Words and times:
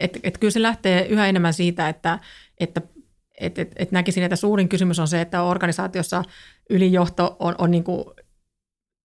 et, 0.00 0.18
et 0.22 0.38
kyllä 0.38 0.50
se 0.50 0.62
lähtee 0.62 1.06
yhä 1.06 1.26
enemmän 1.26 1.54
siitä, 1.54 1.88
että, 1.88 2.18
että 2.60 2.80
et, 3.40 3.58
et, 3.58 3.72
et 3.76 3.92
näkisin, 3.92 4.22
että 4.24 4.36
suurin 4.36 4.68
kysymys 4.68 4.98
on 4.98 5.08
se, 5.08 5.20
että 5.20 5.42
organisaatiossa 5.42 6.22
ylijohto 6.70 7.36
on, 7.38 7.54
on 7.58 7.70
niin 7.70 7.84
kuin 7.84 8.04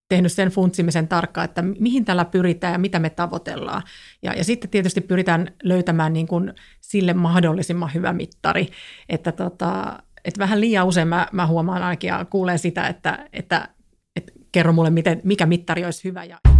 tehnyt 0.09 0.31
sen 0.31 0.49
funtsimisen 0.49 1.07
tarkkaan, 1.07 1.45
että 1.45 1.61
mihin 1.61 2.05
tällä 2.05 2.25
pyritään 2.25 2.73
ja 2.73 2.79
mitä 2.79 2.99
me 2.99 3.09
tavoitellaan. 3.09 3.81
Ja, 4.21 4.33
ja 4.33 4.43
sitten 4.43 4.69
tietysti 4.69 5.01
pyritään 5.01 5.53
löytämään 5.63 6.13
niin 6.13 6.27
kuin 6.27 6.53
sille 6.81 7.13
mahdollisimman 7.13 7.93
hyvä 7.93 8.13
mittari. 8.13 8.67
Että, 9.09 9.31
tota, 9.31 9.99
että 10.25 10.39
vähän 10.39 10.61
liian 10.61 10.87
usein 10.87 11.07
mä, 11.07 11.27
mä 11.31 11.47
huomaan 11.47 11.83
ainakin 11.83 12.07
ja 12.07 12.25
kuulen 12.25 12.59
sitä, 12.59 12.87
että, 12.87 13.29
että, 13.33 13.69
että 14.15 14.31
kerro 14.51 14.73
mulle, 14.73 14.89
miten, 14.89 15.21
mikä 15.23 15.45
mittari 15.45 15.85
olisi 15.85 16.03
hyvä. 16.03 16.23
Ja... 16.23 16.52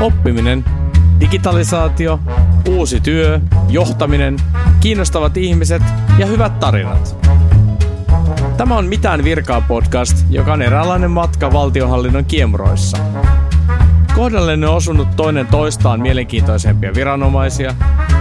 Oppiminen, 0.00 0.64
digitalisaatio, 1.20 2.20
uusi 2.68 3.00
työ, 3.00 3.40
johtaminen, 3.68 4.36
kiinnostavat 4.80 5.36
ihmiset 5.36 5.82
ja 6.18 6.26
hyvät 6.26 6.60
tarinat. 6.60 7.16
Tämä 8.56 8.76
on 8.76 8.86
Mitään 8.86 9.24
virkaa 9.24 9.60
podcast, 9.60 10.26
joka 10.30 10.52
on 10.52 10.62
eräänlainen 10.62 11.10
matka 11.10 11.52
valtionhallinnon 11.52 12.24
kiemuroissa. 12.24 12.98
Kohdallenne 14.14 14.68
on 14.68 14.76
osunut 14.76 15.08
toinen 15.16 15.46
toistaan 15.46 16.00
mielenkiintoisempia 16.00 16.94
viranomaisia, 16.94 17.74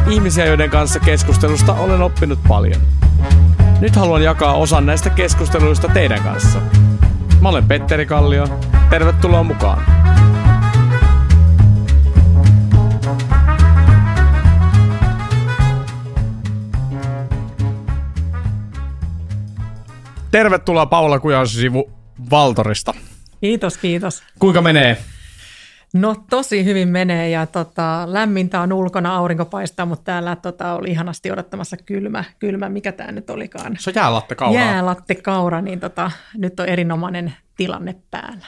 ihmisiä, 0.09 0.45
joiden 0.45 0.69
kanssa 0.69 0.99
keskustelusta 0.99 1.73
olen 1.73 2.01
oppinut 2.01 2.39
paljon. 2.47 2.81
Nyt 3.81 3.95
haluan 3.95 4.23
jakaa 4.23 4.53
osan 4.53 4.85
näistä 4.85 5.09
keskusteluista 5.09 5.87
teidän 5.87 6.23
kanssa. 6.23 6.59
Mä 7.41 7.49
olen 7.49 7.65
Petteri 7.65 8.05
Kallio. 8.05 8.47
Tervetuloa 8.89 9.43
mukaan. 9.43 10.04
Tervetuloa 20.35 20.85
Paula 20.85 21.19
Kujansivu 21.19 21.91
Valtorista. 22.31 22.93
Kiitos, 23.41 23.77
kiitos. 23.77 24.23
Kuinka 24.39 24.61
menee? 24.61 24.97
No 25.93 26.15
tosi 26.29 26.65
hyvin 26.65 26.87
menee 26.87 27.29
ja 27.29 27.45
tota, 27.45 28.03
lämmintä 28.05 28.61
on 28.61 28.73
ulkona, 28.73 29.15
aurinko 29.15 29.45
paistaa, 29.45 29.85
mutta 29.85 30.03
täällä 30.03 30.35
tota, 30.35 30.73
oli 30.73 30.91
ihanasti 30.91 31.31
odottamassa 31.31 31.77
kylmä, 31.77 32.23
kylmä 32.39 32.69
mikä 32.69 32.91
tämä 32.91 33.11
nyt 33.11 33.29
olikaan. 33.29 33.77
Se 33.79 33.89
on 33.89 33.93
jäälatte 33.95 34.35
kaura. 34.35 34.59
Jäälatte 34.59 35.15
kaura, 35.15 35.61
niin 35.61 35.79
tota, 35.79 36.11
nyt 36.37 36.59
on 36.59 36.65
erinomainen 36.65 37.33
tilanne 37.57 37.95
päällä. 38.11 38.45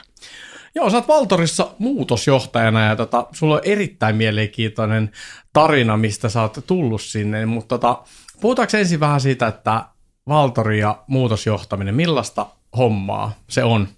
Joo, 0.74 0.90
sä 0.90 0.96
oot 0.96 1.08
Valtorissa 1.08 1.70
muutosjohtajana 1.78 2.84
ja 2.84 2.96
tota, 2.96 3.26
sulla 3.32 3.54
on 3.54 3.62
erittäin 3.64 4.16
mielenkiintoinen 4.16 5.10
tarina, 5.52 5.96
mistä 5.96 6.28
sä 6.28 6.42
oot 6.42 6.58
tullut 6.66 7.02
sinne, 7.02 7.46
mutta 7.46 7.78
tota, 7.78 8.02
puhutaanko 8.40 8.76
ensin 8.76 9.00
vähän 9.00 9.20
siitä, 9.20 9.46
että 9.46 9.84
Valtori 10.28 10.78
ja 10.78 11.04
muutosjohtaminen, 11.06 11.94
millaista 11.94 12.46
hommaa 12.76 13.32
se 13.48 13.64
on? 13.64 13.88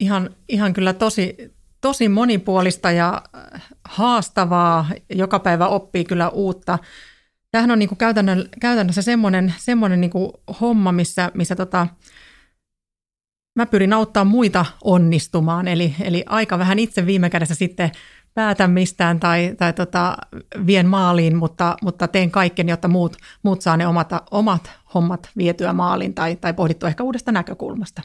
Ihan, 0.00 0.30
ihan 0.48 0.72
kyllä 0.72 0.92
tosi, 0.92 1.36
tosi 1.80 2.08
monipuolista 2.08 2.90
ja 2.90 3.22
haastavaa. 3.84 4.86
Joka 5.14 5.38
päivä 5.38 5.66
oppii 5.66 6.04
kyllä 6.04 6.28
uutta. 6.28 6.78
Tämähän 7.50 7.70
on 7.70 7.78
niin 7.78 7.88
kuin 7.88 7.98
käytännössä 8.60 9.02
semmoinen, 9.02 9.54
semmoinen 9.58 10.00
niin 10.00 10.10
kuin 10.10 10.32
homma, 10.60 10.92
missä, 10.92 11.30
missä 11.34 11.56
tota, 11.56 11.86
mä 13.56 13.66
pyrin 13.66 13.92
auttaa 13.92 14.24
muita 14.24 14.66
onnistumaan. 14.84 15.68
Eli, 15.68 15.94
eli 16.00 16.24
aika 16.26 16.58
vähän 16.58 16.78
itse 16.78 17.06
viime 17.06 17.30
kädessä 17.30 17.54
sitten 17.54 17.92
päätä 18.34 18.68
mistään 18.68 19.20
tai, 19.20 19.54
tai 19.58 19.72
tota, 19.72 20.16
vien 20.66 20.86
maaliin, 20.86 21.36
mutta, 21.36 21.76
mutta 21.82 22.08
teen 22.08 22.30
kaiken, 22.30 22.68
jotta 22.68 22.88
muut, 22.88 23.16
muut 23.42 23.60
saa 23.60 23.76
ne 23.76 23.86
omat, 23.86 24.08
omat 24.30 24.70
hommat 24.94 25.30
vietyä 25.36 25.72
maaliin 25.72 26.14
tai, 26.14 26.36
tai 26.36 26.54
pohdittua 26.54 26.88
ehkä 26.88 27.02
uudesta 27.02 27.32
näkökulmasta. 27.32 28.02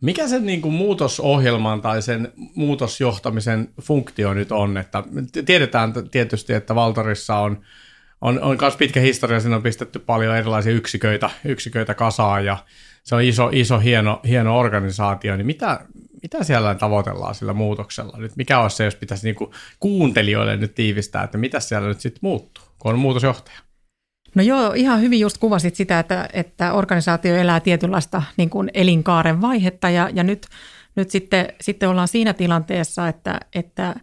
Mikä 0.00 0.28
sen 0.28 0.46
niin 0.46 0.62
kuin 0.62 0.74
muutosohjelman 0.74 1.80
tai 1.80 2.02
sen 2.02 2.32
muutosjohtamisen 2.54 3.68
funktio 3.82 4.34
nyt 4.34 4.52
on? 4.52 4.76
Että 4.76 5.02
tiedetään 5.44 5.92
tietysti, 6.10 6.52
että 6.52 6.74
Valtorissa 6.74 7.36
on, 7.36 7.60
on, 8.20 8.40
on 8.40 8.58
myös 8.60 8.76
pitkä 8.76 9.00
historia, 9.00 9.40
siinä 9.40 9.56
on 9.56 9.62
pistetty 9.62 9.98
paljon 9.98 10.36
erilaisia 10.36 10.72
yksiköitä, 10.72 11.30
yksiköitä 11.44 11.94
kasaan 11.94 12.44
ja 12.44 12.56
se 13.02 13.14
on 13.14 13.22
iso, 13.22 13.50
iso 13.52 13.78
hieno, 13.78 14.20
hieno 14.28 14.58
organisaatio, 14.58 15.36
niin 15.36 15.46
mitä, 15.46 15.80
mitä 16.22 16.44
siellä 16.44 16.74
tavoitellaan 16.74 17.34
sillä 17.34 17.52
muutoksella? 17.52 18.18
Nyt 18.18 18.36
mikä 18.36 18.60
olisi 18.60 18.76
se, 18.76 18.84
jos 18.84 18.94
pitäisi 18.94 19.26
niinku 19.26 19.54
kuuntelijoille 19.80 20.56
nyt 20.56 20.74
tiivistää, 20.74 21.24
että 21.24 21.38
mitä 21.38 21.60
siellä 21.60 21.88
nyt 21.88 22.00
sitten 22.00 22.20
muuttuu, 22.22 22.64
kun 22.78 22.92
on 22.92 22.98
muutosjohtaja? 22.98 23.58
No 24.34 24.42
joo, 24.42 24.72
ihan 24.72 25.00
hyvin 25.00 25.20
just 25.20 25.38
kuvasit 25.38 25.74
sitä, 25.74 25.98
että, 25.98 26.28
että 26.32 26.72
organisaatio 26.72 27.36
elää 27.36 27.60
tietynlaista 27.60 28.22
niin 28.36 28.50
kuin 28.50 28.70
elinkaaren 28.74 29.40
vaihetta 29.40 29.90
ja, 29.90 30.10
ja 30.12 30.22
nyt, 30.22 30.46
nyt 30.96 31.10
sitten, 31.10 31.48
sitten 31.60 31.88
ollaan 31.88 32.08
siinä 32.08 32.32
tilanteessa, 32.32 33.08
että, 33.08 33.40
että 33.54 33.94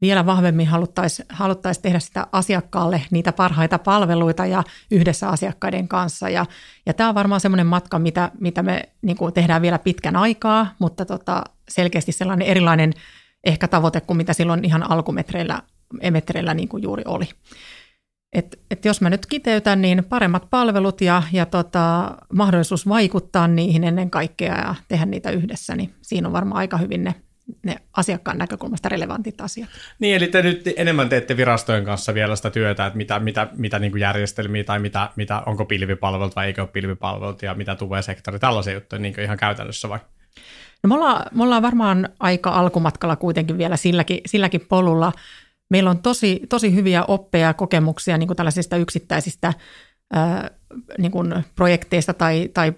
vielä 0.00 0.26
vahvemmin 0.26 0.66
haluttaisiin 0.66 1.26
haluttais 1.28 1.78
tehdä 1.78 1.98
sitä 1.98 2.26
asiakkaalle 2.32 3.02
niitä 3.10 3.32
parhaita 3.32 3.78
palveluita 3.78 4.46
ja 4.46 4.62
yhdessä 4.90 5.28
asiakkaiden 5.28 5.88
kanssa. 5.88 6.28
Ja, 6.28 6.46
ja 6.86 6.94
tämä 6.94 7.08
on 7.08 7.14
varmaan 7.14 7.40
semmoinen 7.40 7.66
matka, 7.66 7.98
mitä, 7.98 8.30
mitä 8.40 8.62
me 8.62 8.88
niin 9.02 9.16
kuin 9.16 9.34
tehdään 9.34 9.62
vielä 9.62 9.78
pitkän 9.78 10.16
aikaa, 10.16 10.74
mutta 10.78 11.04
tota, 11.04 11.44
selkeästi 11.70 12.12
sellainen 12.12 12.48
erilainen 12.48 12.92
ehkä 13.44 13.68
tavoite 13.68 14.00
kuin 14.00 14.16
mitä 14.16 14.32
silloin 14.32 14.64
ihan 14.64 14.90
alkumetreillä 14.90 15.62
emetreillä 16.00 16.54
niin 16.54 16.68
kuin 16.68 16.82
juuri 16.82 17.02
oli. 17.06 17.28
Et, 18.32 18.60
et 18.70 18.84
jos 18.84 19.00
mä 19.00 19.10
nyt 19.10 19.26
kiteytän, 19.26 19.82
niin 19.82 20.04
paremmat 20.04 20.50
palvelut 20.50 21.00
ja, 21.00 21.22
ja 21.32 21.46
tota, 21.46 22.16
mahdollisuus 22.32 22.88
vaikuttaa 22.88 23.48
niihin 23.48 23.84
ennen 23.84 24.10
kaikkea 24.10 24.56
ja 24.58 24.74
tehdä 24.88 25.06
niitä 25.06 25.30
yhdessä, 25.30 25.76
niin 25.76 25.94
siinä 26.02 26.28
on 26.28 26.32
varmaan 26.32 26.58
aika 26.58 26.76
hyvin 26.76 27.04
ne 27.04 27.14
ne 27.62 27.76
asiakkaan 27.92 28.38
näkökulmasta 28.38 28.88
relevantit 28.88 29.40
asiat. 29.40 29.68
Niin, 29.98 30.16
eli 30.16 30.26
te 30.26 30.42
nyt 30.42 30.62
enemmän 30.76 31.08
teette 31.08 31.36
virastojen 31.36 31.84
kanssa 31.84 32.14
vielä 32.14 32.36
sitä 32.36 32.50
työtä, 32.50 32.86
että 32.86 32.96
mitä, 32.96 33.18
mitä, 33.18 33.48
mitä 33.56 33.78
niin 33.78 33.92
kuin 33.92 34.00
järjestelmiä 34.00 34.64
tai 34.64 34.78
mitä, 34.78 35.10
mitä, 35.16 35.42
onko 35.46 35.64
pilvipalvelut 35.64 36.36
vai 36.36 36.46
eikö 36.46 36.62
ole 36.62 36.68
pilvipalvelut 36.68 37.42
ja 37.42 37.54
mitä 37.54 37.74
tulee 37.74 38.02
sektori, 38.02 38.38
tällaisia 38.38 38.74
juttuja 38.74 39.02
niin 39.02 39.20
ihan 39.20 39.38
käytännössä 39.38 39.88
vai? 39.88 39.98
No 40.82 40.88
me 40.88 40.94
ollaan, 40.94 41.26
me 41.32 41.42
ollaan 41.42 41.62
varmaan 41.62 42.08
aika 42.20 42.50
alkumatkalla 42.50 43.16
kuitenkin 43.16 43.58
vielä 43.58 43.76
silläkin, 43.76 44.20
silläkin 44.26 44.66
polulla. 44.68 45.12
Meillä 45.70 45.90
on 45.90 46.02
tosi, 46.02 46.40
tosi 46.48 46.74
hyviä 46.74 47.04
oppeja 47.04 47.46
ja 47.46 47.54
kokemuksia 47.54 48.18
niin 48.18 48.26
kuin 48.26 48.36
tällaisista 48.36 48.76
yksittäisistä 48.76 49.54
ää, 50.12 50.50
niin 50.98 51.12
kuin 51.12 51.44
projekteista 51.56 52.14
tai, 52.14 52.50
tai 52.54 52.72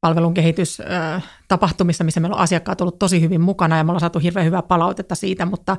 palvelun 0.00 0.34
kehitystapahtumissa, 0.34 2.04
missä 2.04 2.20
meillä 2.20 2.34
on 2.36 2.42
asiakkaat 2.42 2.80
ollut 2.80 2.98
tosi 2.98 3.20
hyvin 3.20 3.40
mukana 3.40 3.76
ja 3.76 3.84
me 3.84 3.90
ollaan 3.90 4.00
saatu 4.00 4.18
hirveän 4.18 4.46
hyvää 4.46 4.62
palautetta 4.62 5.14
siitä, 5.14 5.46
mutta, 5.46 5.76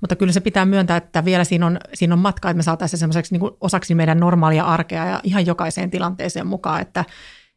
mutta 0.00 0.16
kyllä 0.16 0.32
se 0.32 0.40
pitää 0.40 0.64
myöntää, 0.64 0.96
että 0.96 1.24
vielä 1.24 1.44
siinä 1.44 1.66
on, 1.66 1.78
siinä 1.94 2.14
on 2.14 2.18
matka, 2.18 2.50
että 2.50 2.56
me 2.56 2.62
saataisiin 2.62 3.00
semmoiseksi 3.00 3.38
niin 3.38 3.50
osaksi 3.60 3.94
meidän 3.94 4.20
normaalia 4.20 4.64
arkea 4.64 5.06
ja 5.06 5.20
ihan 5.22 5.46
jokaiseen 5.46 5.90
tilanteeseen 5.90 6.46
mukaan, 6.46 6.80
että, 6.80 7.04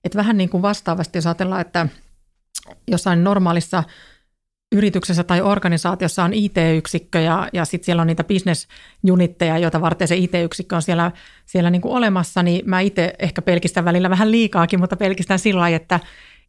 että 0.03 0.17
vähän 0.17 0.37
niin 0.37 0.49
kuin 0.49 0.61
vastaavasti 0.61 1.17
jos 1.17 1.27
ajatellaan, 1.27 1.61
että 1.61 1.87
jossain 2.87 3.23
normaalissa 3.23 3.83
yrityksessä 4.71 5.23
tai 5.23 5.41
organisaatiossa 5.41 6.23
on 6.23 6.33
IT-yksikkö 6.33 7.19
ja, 7.19 7.49
ja 7.53 7.65
sitten 7.65 7.85
siellä 7.85 8.01
on 8.01 8.07
niitä 8.07 8.23
business-unitteja, 8.23 9.57
joita 9.57 9.81
varten 9.81 10.07
se 10.07 10.15
IT-yksikkö 10.15 10.75
on 10.75 10.81
siellä, 10.81 11.11
siellä 11.45 11.69
niin 11.69 11.81
kuin 11.81 11.97
olemassa, 11.97 12.43
niin 12.43 12.69
mä 12.69 12.79
itse 12.79 13.13
ehkä 13.19 13.41
pelkistän 13.41 13.85
välillä 13.85 14.09
vähän 14.09 14.31
liikaakin, 14.31 14.79
mutta 14.79 14.95
pelkistän 14.95 15.39
sillä 15.39 15.59
lailla, 15.59 15.75
että 15.75 15.99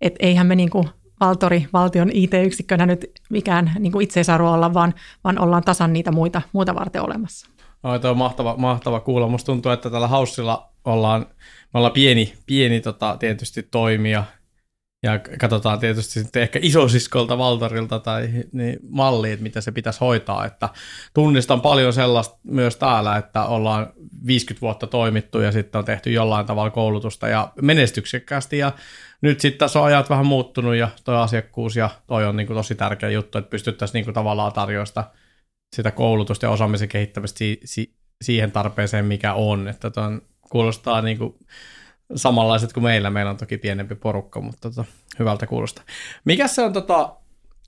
et 0.00 0.14
eihän 0.20 0.46
me 0.46 0.54
niin 0.54 0.70
kuin 0.70 0.88
Valtori, 1.20 1.66
valtion 1.72 2.10
IT-yksikkönä 2.14 2.86
nyt 2.86 3.10
mikään 3.30 3.72
niin 3.78 3.92
kuin 3.92 4.04
itseisarvo 4.04 4.52
olla, 4.52 4.74
vaan, 4.74 4.94
vaan 5.24 5.38
ollaan 5.38 5.62
tasan 5.62 5.92
niitä 5.92 6.12
muita, 6.12 6.42
muita 6.52 6.74
varten 6.74 7.02
olemassa. 7.02 7.48
No, 7.82 7.98
tuo 7.98 8.10
on 8.10 8.16
mahtava, 8.16 8.54
mahtava 8.56 9.00
kuulla. 9.00 9.28
Musta 9.28 9.46
tuntuu, 9.46 9.72
että 9.72 9.90
tällä 9.90 10.08
haussilla 10.08 10.72
ollaan, 10.84 11.26
me 11.74 11.78
ollaan 11.78 11.92
pieni, 11.92 12.34
pieni 12.46 12.80
tota, 12.80 13.16
tietysti 13.18 13.62
toimija, 13.62 14.24
ja 15.02 15.18
katsotaan 15.40 15.78
tietysti 15.78 16.20
sitten 16.20 16.42
ehkä 16.42 16.58
isosiskolta 16.62 17.38
Valtarilta 17.38 17.98
tai 17.98 18.28
niin 18.52 18.78
malli, 18.88 19.32
että 19.32 19.42
mitä 19.42 19.60
se 19.60 19.72
pitäisi 19.72 20.00
hoitaa. 20.00 20.44
Että 20.44 20.68
tunnistan 21.14 21.60
paljon 21.60 21.92
sellaista 21.92 22.38
myös 22.44 22.76
täällä, 22.76 23.16
että 23.16 23.44
ollaan 23.44 23.92
50 24.26 24.60
vuotta 24.60 24.86
toimittu 24.86 25.40
ja 25.40 25.52
sitten 25.52 25.78
on 25.78 25.84
tehty 25.84 26.10
jollain 26.10 26.46
tavalla 26.46 26.70
koulutusta 26.70 27.28
ja 27.28 27.52
menestyksekkäästi. 27.62 28.58
Ja 28.58 28.72
nyt 29.20 29.40
sitten 29.40 29.58
tässä 29.58 29.80
on 29.80 29.86
ajat 29.86 30.10
vähän 30.10 30.26
muuttunut 30.26 30.74
ja 30.74 30.88
tuo 31.04 31.14
asiakkuus 31.14 31.76
ja 31.76 31.90
toi 32.06 32.24
on 32.24 32.36
niin 32.36 32.46
kuin 32.46 32.56
tosi 32.56 32.74
tärkeä 32.74 33.10
juttu, 33.10 33.38
että 33.38 33.50
pystyttäisiin 33.50 33.94
niin 33.94 34.04
kuin 34.04 34.14
tavallaan 34.14 34.52
tarjoista 34.52 35.04
sitä 35.76 35.90
koulutusta 35.90 36.46
ja 36.46 36.50
osaamisen 36.50 36.88
kehittämistä 36.88 37.38
si- 37.38 37.60
si- 37.64 37.94
siihen 38.22 38.52
tarpeeseen, 38.52 39.04
mikä 39.04 39.34
on. 39.34 39.68
Että 39.68 39.90
kuulostaa 40.50 41.02
niin 41.02 41.18
kuin 41.18 41.34
samanlaiset 42.14 42.72
kuin 42.72 42.84
meillä. 42.84 43.10
Meillä 43.10 43.30
on 43.30 43.36
toki 43.36 43.58
pienempi 43.58 43.94
porukka, 43.94 44.40
mutta 44.40 44.70
tota, 44.70 44.84
hyvältä 45.18 45.46
kuulostaa. 45.46 45.84
Mikä 46.24 46.48
se 46.48 46.62
on, 46.62 46.72
tota, 46.72 47.16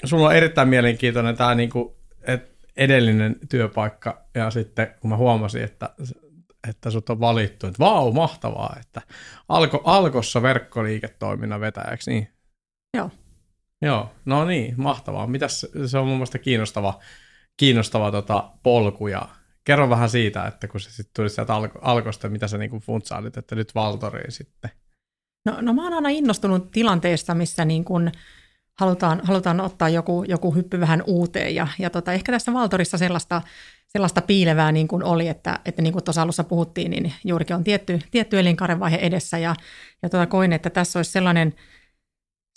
sulla 0.05 0.29
on 0.29 0.37
erittäin 0.37 0.69
mielenkiintoinen 0.69 1.37
tämä 1.37 1.55
niinku, 1.55 1.96
et 2.23 2.58
edellinen 2.76 3.37
työpaikka 3.49 4.25
ja 4.35 4.50
sitten 4.50 4.94
kun 5.00 5.11
mä 5.11 5.17
huomasin, 5.17 5.62
että 5.62 5.90
että 6.69 6.90
sut 6.90 7.11
on 7.11 7.20
valittu, 7.20 7.67
että 7.67 7.79
vau, 7.79 8.12
mahtavaa, 8.12 8.76
että 8.81 9.02
alko, 9.49 9.82
alkossa 9.85 10.43
verkkoliiketoiminnan 10.43 11.61
vetäjäksi, 11.61 12.11
niin? 12.11 12.29
Joo. 12.96 13.11
Joo, 13.82 14.11
no 14.25 14.44
niin, 14.44 14.75
mahtavaa. 14.76 15.26
Mitäs, 15.26 15.67
se 15.87 15.99
on 15.99 16.06
mun 16.06 16.17
mielestä 16.17 16.38
kiinnostava, 16.38 17.00
kiinnostava 17.56 18.11
tota 18.11 18.50
polku 18.62 19.08
ja 19.08 19.29
kerro 19.69 19.91
vähän 19.91 20.11
siitä, 20.11 20.47
että 20.47 20.69
kun 20.69 20.81
se 20.81 20.91
sitten 20.91 21.15
tuli 21.17 21.31
sieltä 21.31 21.55
alko, 21.55 21.79
alkosta, 21.82 22.29
mitä 22.29 22.49
sä 22.49 22.59
niinku 22.59 22.81
funtsailit, 22.81 23.37
että 23.37 23.55
nyt 23.55 23.75
Valtoriin 23.75 24.32
sitten. 24.32 24.70
No, 25.44 25.56
no 25.61 25.73
mä 25.73 25.82
oon 25.85 25.93
aina 25.93 26.09
innostunut 26.09 26.70
tilanteesta, 26.70 27.35
missä 27.35 27.65
niin 27.65 27.85
kun 27.85 28.11
halutaan, 28.79 29.20
halutaan 29.25 29.61
ottaa 29.61 29.88
joku, 29.88 30.25
joku 30.29 30.55
hyppy 30.55 30.81
vähän 30.81 31.03
uuteen 31.06 31.55
ja, 31.55 31.69
ja 31.79 31.91
tota, 31.91 32.12
ehkä 32.12 32.32
tässä 32.32 32.53
Valtorissa 32.53 32.99
sellaista, 32.99 33.43
sellaista 33.88 34.23
piilevää 34.23 34.73
niin 34.73 34.88
kuin 34.88 35.05
oli, 35.05 35.29
että, 35.29 35.61
että 35.65 35.82
niin 35.82 35.93
kuin 35.93 36.05
tuossa 36.05 36.23
alussa 36.23 36.44
puhuttiin, 36.44 36.91
niin 36.91 37.12
juurikin 37.25 37.56
on 37.56 37.64
tietty, 37.64 37.99
tietty 38.11 38.41
elinkaaren 38.41 38.81
edessä 39.00 39.38
ja, 39.38 39.55
ja 40.03 40.09
tota, 40.09 40.26
koin, 40.26 40.53
että 40.53 40.71
tässä 40.71 40.99
olisi 40.99 41.12
sellainen– 41.12 41.55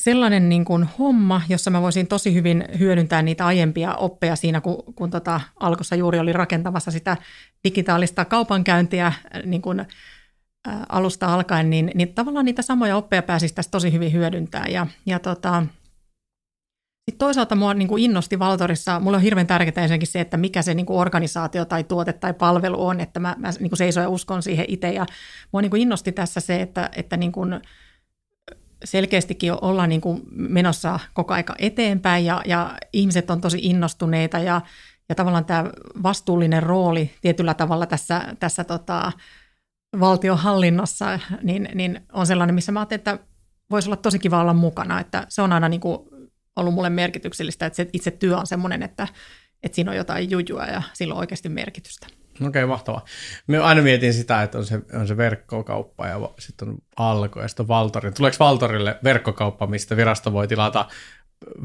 sellainen 0.02 0.50
niin 0.50 0.66
kuin 0.66 0.84
homma, 1.00 1.42
jossa 1.50 1.72
mä 1.72 1.82
voisin 1.82 2.08
tosi 2.08 2.34
hyvin 2.34 2.66
hyödyntää 2.80 3.22
niitä 3.22 3.46
aiempia 3.46 3.96
oppeja 3.96 4.36
siinä, 4.36 4.62
kun, 4.62 4.84
kun 4.96 5.12
tota 5.12 5.42
alkossa 5.60 5.96
juuri 5.96 6.20
oli 6.20 6.34
rakentamassa 6.34 6.92
sitä 6.92 7.18
digitaalista 7.64 8.26
kaupankäyntiä 8.26 9.14
niin 9.46 9.62
kuin, 9.62 9.80
ä, 9.80 9.86
alusta 10.90 11.34
alkaen, 11.34 11.70
niin, 11.70 11.92
niin 11.96 12.14
tavallaan 12.14 12.46
niitä 12.46 12.62
samoja 12.62 12.98
oppeja 12.98 13.22
pääsisi 13.22 13.56
tässä 13.56 13.72
tosi 13.72 13.92
hyvin 13.92 14.14
hyödyntää. 14.14 14.68
Ja, 14.68 14.88
ja 15.06 15.20
tota, 15.20 15.66
toisaalta 17.18 17.56
mua 17.56 17.74
niin 17.74 17.88
kuin 17.88 18.04
innosti 18.04 18.40
Valtorissa, 18.40 19.00
mulle 19.00 19.18
on 19.18 19.24
hirveän 19.24 19.48
tärkeää 19.48 19.84
ensinnäkin 19.84 20.08
se, 20.08 20.22
että 20.22 20.38
mikä 20.38 20.62
se 20.62 20.74
niin 20.74 20.86
kuin 20.86 21.00
organisaatio 21.00 21.66
tai 21.66 21.84
tuote 21.84 22.14
tai 22.14 22.34
palvelu 22.34 22.88
on, 22.88 23.00
että 23.00 23.20
mä, 23.20 23.36
mä 23.38 23.50
niin 23.60 23.70
kuin 23.70 23.78
seison 23.78 24.04
ja 24.04 24.10
uskon 24.10 24.44
siihen 24.44 24.66
itse. 24.68 24.92
Ja 24.92 25.06
mua 25.52 25.62
niin 25.62 25.70
kuin 25.70 25.82
innosti 25.82 26.12
tässä 26.12 26.40
se, 26.40 26.62
että, 26.62 26.90
että 26.96 27.18
niin 27.18 27.32
kuin, 27.32 27.62
selkeästikin 28.84 29.54
ollaan 29.62 29.90
niin 29.90 30.02
kuin 30.02 30.22
menossa 30.32 31.00
koko 31.14 31.34
aika 31.34 31.56
eteenpäin 31.60 32.26
ja, 32.26 32.42
ja 32.46 32.78
ihmiset 32.94 33.30
on 33.30 33.42
tosi 33.42 33.60
innostuneita 33.62 34.40
ja, 34.40 34.62
ja 35.10 35.16
tavallaan 35.16 35.46
tämä 35.46 35.70
vastuullinen 36.04 36.64
rooli 36.64 37.12
tietyllä 37.22 37.54
tavalla 37.54 37.86
tässä, 37.86 38.36
tässä 38.40 38.64
tota, 38.64 39.12
valtionhallinnossa 40.00 41.20
niin, 41.44 41.70
niin 41.74 42.02
on 42.14 42.28
sellainen, 42.28 42.56
missä 42.56 42.72
mä 42.72 42.80
ajattelin, 42.80 43.00
että 43.00 43.20
voisi 43.72 43.90
olla 43.90 43.98
tosi 43.98 44.20
kiva 44.20 44.42
olla 44.42 44.54
mukana, 44.54 45.00
että 45.00 45.26
se 45.30 45.42
on 45.42 45.54
aina 45.54 45.70
niin 45.70 45.82
kuin 45.82 46.00
ollut 46.56 46.74
mulle 46.74 46.90
merkityksellistä, 46.90 47.66
että 47.66 47.78
se 47.78 47.88
itse 47.94 48.12
työ 48.12 48.38
on 48.38 48.48
semmoinen, 48.48 48.84
että, 48.84 49.08
että 49.64 49.76
siinä 49.76 49.92
on 49.92 49.98
jotain 49.98 50.32
jujua 50.32 50.66
ja 50.66 50.82
sillä 50.94 51.14
on 51.14 51.20
oikeasti 51.20 51.50
merkitystä. 51.50 52.08
Okei, 52.42 52.50
okay, 52.50 52.66
mahtavaa. 52.66 53.06
Me 53.48 53.58
aina 53.58 53.82
mietin 53.82 54.14
sitä, 54.14 54.44
että 54.44 54.58
on 54.58 54.66
se, 54.66 54.80
on 54.94 55.08
se 55.08 55.18
verkkokauppa 55.18 56.08
ja 56.08 56.30
sitten 56.40 56.70
on 56.70 56.78
Alko 56.96 57.42
ja 57.42 57.48
sitten 57.48 57.64
on 57.64 57.68
Valtori. 57.68 58.12
Tuleeko 58.12 58.38
Valtorille 58.40 59.00
verkkokauppa, 59.04 59.68
mistä 59.68 59.98
virasto 59.98 60.34
voi 60.34 60.48
tilata 60.48 60.86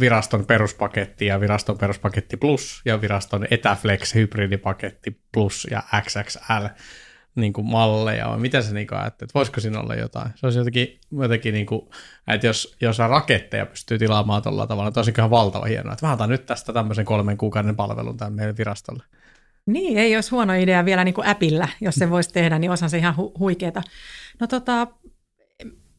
viraston 0.00 0.46
peruspaketti 0.46 1.26
ja 1.26 1.40
viraston 1.40 1.78
peruspaketti 1.78 2.36
plus 2.36 2.82
ja 2.84 3.00
viraston 3.00 3.46
Etäflex 3.50 4.14
hybridipaketti 4.14 5.20
plus 5.32 5.66
ja 5.70 5.82
XXL 6.00 6.66
niin 7.34 7.52
kuin 7.52 7.66
malleja, 7.66 8.28
vai 8.28 8.38
miten 8.38 8.62
se 8.62 8.74
niin 8.74 8.88
että 9.06 9.26
voisiko 9.34 9.60
siinä 9.60 9.80
olla 9.80 9.94
jotain? 9.94 10.30
Se 10.34 10.46
olisi 10.46 10.58
jotenkin, 10.58 11.00
jotenkin 11.12 11.54
niin 11.54 11.66
kuin, 11.66 11.88
että 12.28 12.46
jos, 12.46 12.76
jos 12.80 12.98
raketteja 12.98 13.66
pystyy 13.66 13.98
tilaamaan 13.98 14.42
tuolla 14.42 14.66
tavalla, 14.66 14.90
niin 14.90 14.98
olisikin 14.98 15.30
valtava 15.30 15.64
hienoa, 15.64 15.92
että 15.92 16.06
mä 16.06 16.12
otan 16.12 16.28
nyt 16.28 16.46
tästä 16.46 16.72
tämmöisen 16.72 17.04
kolmen 17.04 17.36
kuukauden 17.36 17.76
palvelun 17.76 18.16
tämän 18.16 18.32
meidän 18.32 18.56
virastolle. 18.56 19.04
Niin, 19.66 19.98
ei 19.98 20.14
olisi 20.14 20.30
huono 20.30 20.52
idea 20.52 20.84
vielä 20.84 21.04
niin 21.04 21.14
kuin 21.14 21.26
appillä, 21.26 21.68
jos 21.80 21.94
se 21.94 22.10
voisi 22.10 22.32
tehdä, 22.32 22.58
niin 22.58 22.70
osan 22.70 22.90
se 22.90 22.98
ihan 22.98 23.14
hu- 23.14 23.38
huikeeta. 23.38 23.82
No 24.40 24.46
tota, 24.46 24.86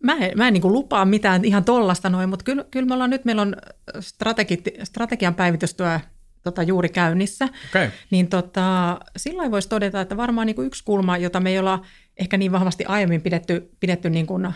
mä 0.03 0.13
en, 0.13 0.37
mä 0.37 0.47
en 0.47 0.53
niin 0.53 0.61
kuin 0.61 0.73
lupaa 0.73 1.05
mitään 1.05 1.45
ihan 1.45 1.63
tollasta 1.63 2.09
noin, 2.09 2.29
mutta 2.29 2.45
kyllä, 2.45 2.65
kyllä 2.71 2.85
me 2.85 2.93
ollaan 2.93 3.09
nyt, 3.09 3.25
meillä 3.25 3.41
on 3.41 3.55
strategi, 3.99 4.63
strategian 4.83 5.35
päivitystyö 5.35 5.99
tota, 6.43 6.63
juuri 6.63 6.89
käynnissä. 6.89 7.47
Okay. 7.69 7.89
Niin 8.11 8.27
tota, 8.27 8.99
silloin 9.17 9.51
voisi 9.51 9.69
todeta, 9.69 10.01
että 10.01 10.17
varmaan 10.17 10.47
niin 10.47 10.55
kuin 10.55 10.65
yksi 10.65 10.83
kulma, 10.83 11.17
jota 11.17 11.39
me 11.39 11.49
ei 11.49 11.59
olla 11.59 11.85
ehkä 12.17 12.37
niin 12.37 12.51
vahvasti 12.51 12.85
aiemmin 12.85 13.21
pidetty, 13.21 13.69
pidetty 13.79 14.09
niin 14.09 14.27
kuin 14.27 14.53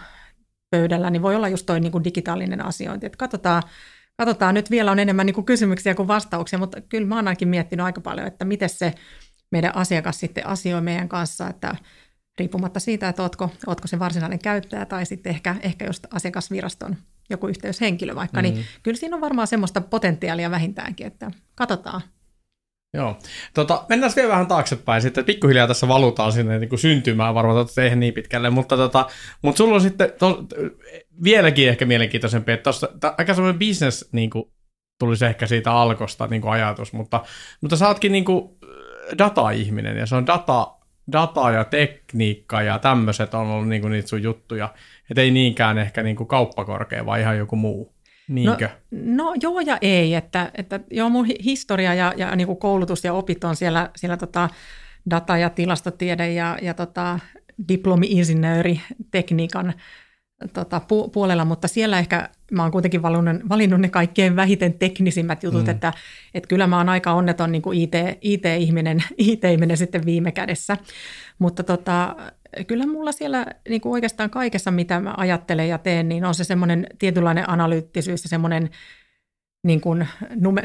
pöydällä, 0.69 1.09
niin 1.09 1.21
voi 1.21 1.35
olla 1.35 1.49
just 1.49 1.65
toi 1.65 1.79
niin 1.79 1.91
kuin 1.91 2.03
digitaalinen 2.03 2.65
asiointi. 2.65 3.05
Että 3.05 3.17
katsotaan, 3.17 3.63
katsotaan, 4.17 4.55
nyt 4.55 4.71
vielä 4.71 4.91
on 4.91 4.99
enemmän 4.99 5.25
niin 5.25 5.33
kuin 5.33 5.45
kysymyksiä 5.45 5.95
kuin 5.95 6.07
vastauksia, 6.07 6.59
mutta 6.59 6.81
kyllä 6.81 7.07
mä 7.07 7.15
oon 7.15 7.27
ainakin 7.27 7.47
miettinyt 7.47 7.85
aika 7.85 8.01
paljon, 8.01 8.27
että 8.27 8.45
miten 8.45 8.69
se 8.69 8.93
meidän 9.51 9.75
asiakas 9.75 10.19
sitten 10.19 10.47
asioi 10.47 10.81
meidän 10.81 11.09
kanssa, 11.09 11.47
että 11.47 11.75
riippumatta 12.39 12.79
siitä, 12.79 13.09
että 13.09 13.21
ootko, 13.21 13.49
ootko 13.67 13.87
se 13.87 13.99
varsinainen 13.99 14.39
käyttäjä 14.39 14.85
tai 14.85 15.05
sitten 15.05 15.29
ehkä, 15.29 15.55
ehkä 15.61 15.85
just 15.85 16.05
asiakasviraston 16.13 16.95
joku 17.29 17.47
yhteyshenkilö 17.47 18.15
vaikka, 18.15 18.41
niin 18.41 18.53
mm. 18.53 18.57
niin 18.57 18.67
kyllä 18.83 18.97
siinä 18.97 19.15
on 19.15 19.21
varmaan 19.21 19.47
semmoista 19.47 19.81
potentiaalia 19.81 20.51
vähintäänkin, 20.51 21.07
että 21.07 21.31
katsotaan. 21.55 22.01
Joo. 22.93 23.17
Tota, 23.53 23.85
mennään 23.89 24.11
vielä 24.15 24.29
vähän 24.29 24.47
taaksepäin. 24.47 25.01
Sitten, 25.01 25.25
pikkuhiljaa 25.25 25.67
tässä 25.67 25.88
valutaan 25.88 26.31
sinne 26.31 26.59
niin 26.59 26.69
kuin 26.69 26.79
syntymään, 26.79 27.35
varmaan 27.35 27.61
että 27.61 27.81
eihän 27.81 27.99
niin 27.99 28.13
pitkälle, 28.13 28.49
mutta, 28.49 28.77
tota, 28.77 29.09
mutta 29.41 29.57
sulla 29.57 29.75
on 29.75 29.81
sitten 29.81 30.13
to, 30.19 30.43
vieläkin 31.23 31.69
ehkä 31.69 31.85
mielenkiintoisempi, 31.85 32.51
että 32.51 32.63
tosta, 32.63 32.88
aika 33.17 33.33
semmoinen 33.33 33.59
business 33.59 34.09
niin 34.11 34.29
kuin, 34.29 34.51
tulisi 34.99 35.25
ehkä 35.25 35.47
siitä 35.47 35.73
alkosta 35.73 36.27
niin 36.27 36.41
kuin 36.41 36.51
ajatus, 36.51 36.93
mutta, 36.93 37.23
mutta 37.61 37.75
sä 37.75 37.88
ootkin 37.88 38.11
niin 38.11 38.25
kuin, 38.25 38.49
data-ihminen 39.17 39.97
ja 39.97 40.05
se 40.05 40.15
on 40.15 40.27
data, 40.27 40.67
data 41.11 41.51
ja 41.51 41.63
tekniikka 41.63 42.61
ja 42.61 42.79
tämmöiset 42.79 43.33
on 43.33 43.47
ollut 43.47 43.67
niin 43.67 43.81
kuin 43.81 43.91
niitä 43.91 44.07
sun 44.07 44.23
juttuja, 44.23 44.73
että 45.09 45.21
ei 45.21 45.31
niinkään 45.31 45.77
ehkä 45.77 46.03
niin 46.03 46.15
kuin 46.15 46.27
kauppakorkea, 46.27 47.05
vaan 47.05 47.19
ihan 47.19 47.37
joku 47.37 47.55
muu. 47.55 47.94
Niinkö? 48.27 48.69
No, 48.91 49.25
no 49.25 49.35
joo 49.41 49.59
ja 49.59 49.77
ei, 49.81 50.15
että, 50.15 50.51
että 50.56 50.79
joo 50.91 51.09
mun 51.09 51.25
historia 51.25 51.94
ja, 51.94 52.13
ja 52.18 52.35
niin 52.35 52.47
kuin 52.47 52.59
koulutus 52.59 53.03
ja 53.03 53.13
opit 53.13 53.44
on 53.44 53.56
siellä, 53.56 53.89
siellä 53.95 54.18
tota 54.18 54.50
data- 55.09 55.38
ja 55.38 55.50
tilastotiede 55.50 56.33
ja, 56.33 56.57
ja 56.62 56.73
tota 56.73 57.19
diplomi-insinööri 57.68 58.81
tekniikan 59.12 59.73
tota, 60.53 60.79
pu- 60.79 61.09
puolella, 61.09 61.45
mutta 61.45 61.68
siellä 61.68 62.00
ehkä 62.00 62.29
mä 62.51 62.63
oon 62.63 62.71
kuitenkin 62.71 63.01
valinnut, 63.01 63.50
valinnut 63.50 63.81
ne 63.81 63.89
kaikkein 63.89 64.35
vähiten 64.35 64.73
teknisimmät 64.73 65.44
jutut, 65.44 65.63
mm. 65.63 65.69
että, 65.69 65.94
että 66.33 66.47
kyllä 66.47 66.68
mä 66.68 66.78
oon 66.78 66.90
aika 66.90 67.13
onneton 67.13 67.51
niin 67.51 67.61
kuin 67.61 67.81
IT, 67.81 67.94
IT-ihminen, 68.21 69.04
IT-ihminen 69.18 69.78
sitten 69.78 70.06
viime 70.06 70.31
kädessä. 70.31 70.78
Mutta 71.40 71.63
tota, 71.63 72.16
kyllä 72.67 72.87
mulla 72.87 73.11
siellä 73.11 73.45
niin 73.69 73.81
kuin 73.81 73.93
oikeastaan 73.93 74.29
kaikessa, 74.29 74.71
mitä 74.71 74.99
mä 74.99 75.13
ajattelen 75.17 75.69
ja 75.69 75.77
teen, 75.77 76.09
niin 76.09 76.25
on 76.25 76.35
se 76.35 76.43
semmoinen 76.43 76.87
tietynlainen 76.99 77.49
analyyttisyys 77.49 78.23
ja 78.23 78.29
semmoinen 78.29 78.69
niin 79.63 79.81
kuin 79.81 80.07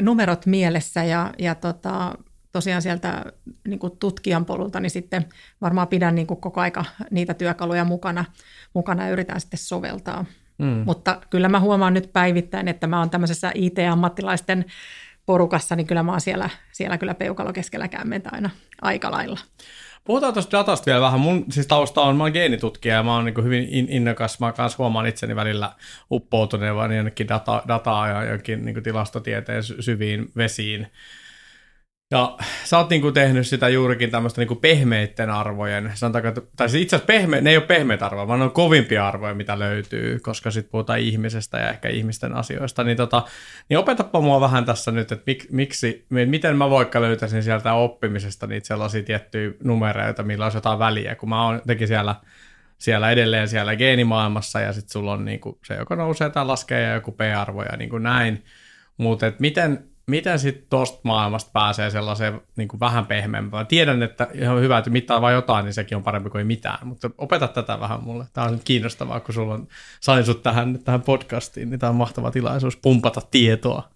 numerot 0.01 0.45
mielessä 0.45 1.03
ja, 1.03 1.33
ja 1.39 1.55
tota, 1.55 2.17
tosiaan 2.51 2.81
sieltä 2.81 3.25
niin 3.67 3.79
kuin 3.79 3.97
tutkijan 3.97 4.45
polulta, 4.45 4.79
niin 4.79 4.89
sitten 4.89 5.25
varmaan 5.61 5.87
pidän 5.87 6.15
niin 6.15 6.27
kuin 6.27 6.41
koko 6.41 6.61
aika 6.61 6.85
niitä 7.11 7.33
työkaluja 7.33 7.85
mukana, 7.85 8.25
mukana 8.73 9.05
ja 9.05 9.11
yritän 9.11 9.41
sitten 9.41 9.59
soveltaa. 9.59 10.25
Mm. 10.57 10.83
Mutta 10.85 11.21
kyllä 11.29 11.49
mä 11.49 11.59
huomaan 11.59 11.93
nyt 11.93 12.13
päivittäin, 12.13 12.67
että 12.67 12.87
mä 12.87 12.99
oon 12.99 13.09
tämmöisessä 13.09 13.51
IT-ammattilaisten 13.55 14.65
porukassa, 15.25 15.75
niin 15.75 15.87
kyllä 15.87 16.03
mä 16.03 16.11
oon 16.11 16.21
siellä, 16.21 16.49
siellä 16.71 16.97
kyllä 16.97 17.13
peukalo 17.13 17.53
keskellä 17.53 17.87
kämmentä 17.87 18.29
aina 18.33 18.49
aika 18.81 19.11
lailla. 19.11 19.39
Puhutaan 20.07 20.33
tuosta 20.33 20.57
datasta 20.57 20.85
vielä 20.85 21.01
vähän. 21.01 21.19
Mun 21.19 21.45
siis 21.51 21.67
tausta 21.67 22.01
on, 22.01 22.17
mä 22.17 22.23
oon 22.23 22.31
geenitutkija 22.31 22.95
ja 22.95 23.03
mä 23.03 23.15
oon 23.15 23.25
niin 23.25 23.43
hyvin 23.43 23.67
innokas. 23.69 24.39
Mä 24.39 24.51
kans 24.51 24.77
huomaan 24.77 25.07
itseni 25.07 25.35
välillä 25.35 25.71
uppoutunevan 26.11 26.95
jonnekin 26.95 27.27
data, 27.27 27.63
dataa 27.67 28.07
ja 28.07 28.23
jonkin 28.23 28.65
niin 28.65 28.83
tilastotieteen 28.83 29.63
syviin 29.63 30.29
vesiin. 30.37 30.87
Ja 32.11 32.37
sä 32.63 32.77
oot 32.77 32.89
niinku 32.89 33.11
tehnyt 33.11 33.47
sitä 33.47 33.69
juurikin 33.69 34.11
tämmöistä 34.11 34.41
niinku 34.41 34.55
pehmeitten 34.55 35.29
arvojen, 35.29 35.91
sanotaanko, 35.93 36.41
tai 36.55 36.69
siis 36.69 36.83
itse 36.83 36.95
asiassa 36.95 37.07
pehme, 37.07 37.41
ne 37.41 37.49
ei 37.49 37.57
ole 37.57 37.65
pehmeitä 37.65 38.05
arvoja, 38.05 38.27
vaan 38.27 38.39
ne 38.39 38.45
on 38.45 38.51
kovimpia 38.51 39.07
arvoja, 39.07 39.33
mitä 39.33 39.59
löytyy, 39.59 40.19
koska 40.19 40.51
sitten 40.51 40.71
puhutaan 40.71 40.99
ihmisestä 40.99 41.57
ja 41.57 41.69
ehkä 41.69 41.89
ihmisten 41.89 42.35
asioista. 42.35 42.83
Niin, 42.83 42.97
tota, 42.97 43.23
niin 43.69 43.77
opetapa 43.77 44.21
mua 44.21 44.41
vähän 44.41 44.65
tässä 44.65 44.91
nyt, 44.91 45.11
että 45.11 45.23
mik, 45.25 45.45
miksi, 45.51 46.05
miten 46.09 46.57
mä 46.57 46.69
vaikka 46.69 47.01
löytäisin 47.01 47.43
sieltä 47.43 47.73
oppimisesta 47.73 48.47
niitä 48.47 48.67
sellaisia 48.67 49.03
tiettyjä 49.03 49.51
numereita, 49.63 50.23
millä 50.23 50.45
olisi 50.45 50.57
jotain 50.57 50.79
väliä, 50.79 51.15
kun 51.15 51.29
mä 51.29 51.45
oon 51.45 51.61
teki 51.67 51.87
siellä 51.87 52.15
siellä 52.77 53.11
edelleen 53.11 53.47
siellä 53.47 53.75
geenimaailmassa 53.75 54.59
ja 54.59 54.73
sitten 54.73 54.91
sulla 54.91 55.13
on 55.13 55.25
niinku 55.25 55.59
se, 55.65 55.75
joka 55.75 55.95
nousee 55.95 56.29
tai 56.29 56.45
laskee 56.45 56.81
ja 56.81 56.93
joku 56.93 57.11
P-arvo 57.11 57.63
ja 57.63 57.77
niin 57.77 57.89
kuin 57.89 58.03
näin. 58.03 58.43
Mutta 58.97 59.31
miten, 59.39 59.83
miten 60.07 60.39
sitten 60.39 60.65
tuosta 60.69 60.99
maailmasta 61.03 61.51
pääsee 61.53 61.89
sellaiseen 61.89 62.41
niin 62.55 62.67
kuin 62.67 62.79
vähän 62.79 63.05
pehmeämpään? 63.05 63.67
Tiedän, 63.67 64.03
että 64.03 64.27
ihan 64.33 64.61
hyvä, 64.61 64.77
että 64.77 64.89
mittaa 64.89 65.21
vain 65.21 65.35
jotain, 65.35 65.65
niin 65.65 65.73
sekin 65.73 65.95
on 65.95 66.03
parempi 66.03 66.29
kuin 66.29 66.47
mitään, 66.47 66.87
mutta 66.87 67.09
opeta 67.17 67.47
tätä 67.47 67.79
vähän 67.79 68.03
mulle. 68.03 68.25
Tämä 68.33 68.47
on 68.47 68.53
nyt 68.53 68.63
kiinnostavaa, 68.63 69.19
kun 69.19 69.33
sulla 69.33 69.53
on, 69.53 69.67
sain 69.99 70.25
sut 70.25 70.43
tähän, 70.43 70.79
tähän 70.85 71.01
podcastiin, 71.01 71.69
niin 71.69 71.79
tämä 71.79 71.89
on 71.89 71.95
mahtava 71.95 72.31
tilaisuus 72.31 72.77
pumpata 72.77 73.21
tietoa. 73.31 73.89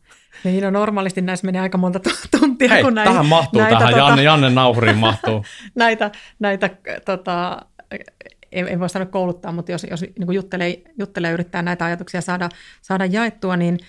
Niin, 0.43 0.63
no 0.63 0.69
normaalisti 0.69 1.21
näissä 1.21 1.45
menee 1.45 1.61
aika 1.61 1.77
monta 1.77 1.99
tuntia, 2.39 2.69
Hei, 2.69 2.83
kun 2.83 2.93
näitä, 2.93 3.11
tähän 3.11 3.25
mahtuu, 3.25 3.61
näitä, 3.61 3.77
tähän 3.77 3.93
tota, 3.93 4.05
Janne, 4.05 4.23
Janne 4.23 4.49
Nauhuriin 4.49 4.97
mahtuu. 4.97 5.45
näitä, 5.75 6.11
näitä 6.39 6.69
tota, 7.05 7.61
en, 8.51 8.67
en 8.67 8.79
voi 8.79 8.89
sanoa 8.89 9.05
kouluttaa, 9.05 9.51
mutta 9.51 9.71
jos, 9.71 9.87
jos 9.89 10.01
niin 10.01 10.33
juttelee, 10.33 10.81
juttelee 10.99 11.31
yrittää 11.31 11.61
näitä 11.61 11.85
ajatuksia 11.85 12.21
saada, 12.21 12.49
saada 12.81 13.05
jaettua, 13.05 13.57
niin 13.57 13.79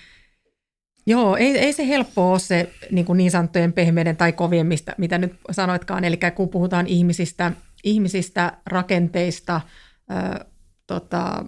Joo, 1.06 1.36
ei, 1.36 1.58
ei 1.58 1.72
se 1.72 1.88
helppoa 1.88 2.30
ole 2.30 2.38
se 2.38 2.72
niin, 2.90 3.04
kuin 3.04 3.16
niin 3.16 3.30
sanottujen 3.30 3.72
pehmeiden 3.72 4.16
tai 4.16 4.32
kovien, 4.32 4.66
mistä, 4.66 4.94
mitä 4.98 5.18
nyt 5.18 5.32
sanoitkaan. 5.50 6.04
Eli 6.04 6.18
kun 6.34 6.48
puhutaan 6.48 6.86
ihmisistä, 6.86 7.52
ihmisistä 7.84 8.52
rakenteista, 8.66 9.60
ö, 10.10 10.44
tota, 10.86 11.44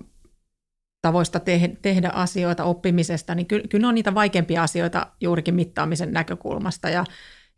tavoista 1.03 1.41
te- 1.41 1.77
tehdä 1.83 2.09
asioita, 2.09 2.65
oppimisesta, 2.65 3.35
niin 3.35 3.47
kyllä, 3.47 3.65
kyllä 3.69 3.83
ne 3.83 3.89
on 3.89 3.95
niitä 3.95 4.15
vaikeampia 4.15 4.63
asioita 4.63 5.07
juurikin 5.21 5.55
mittaamisen 5.55 6.13
näkökulmasta. 6.13 6.89
Ja, 6.89 7.05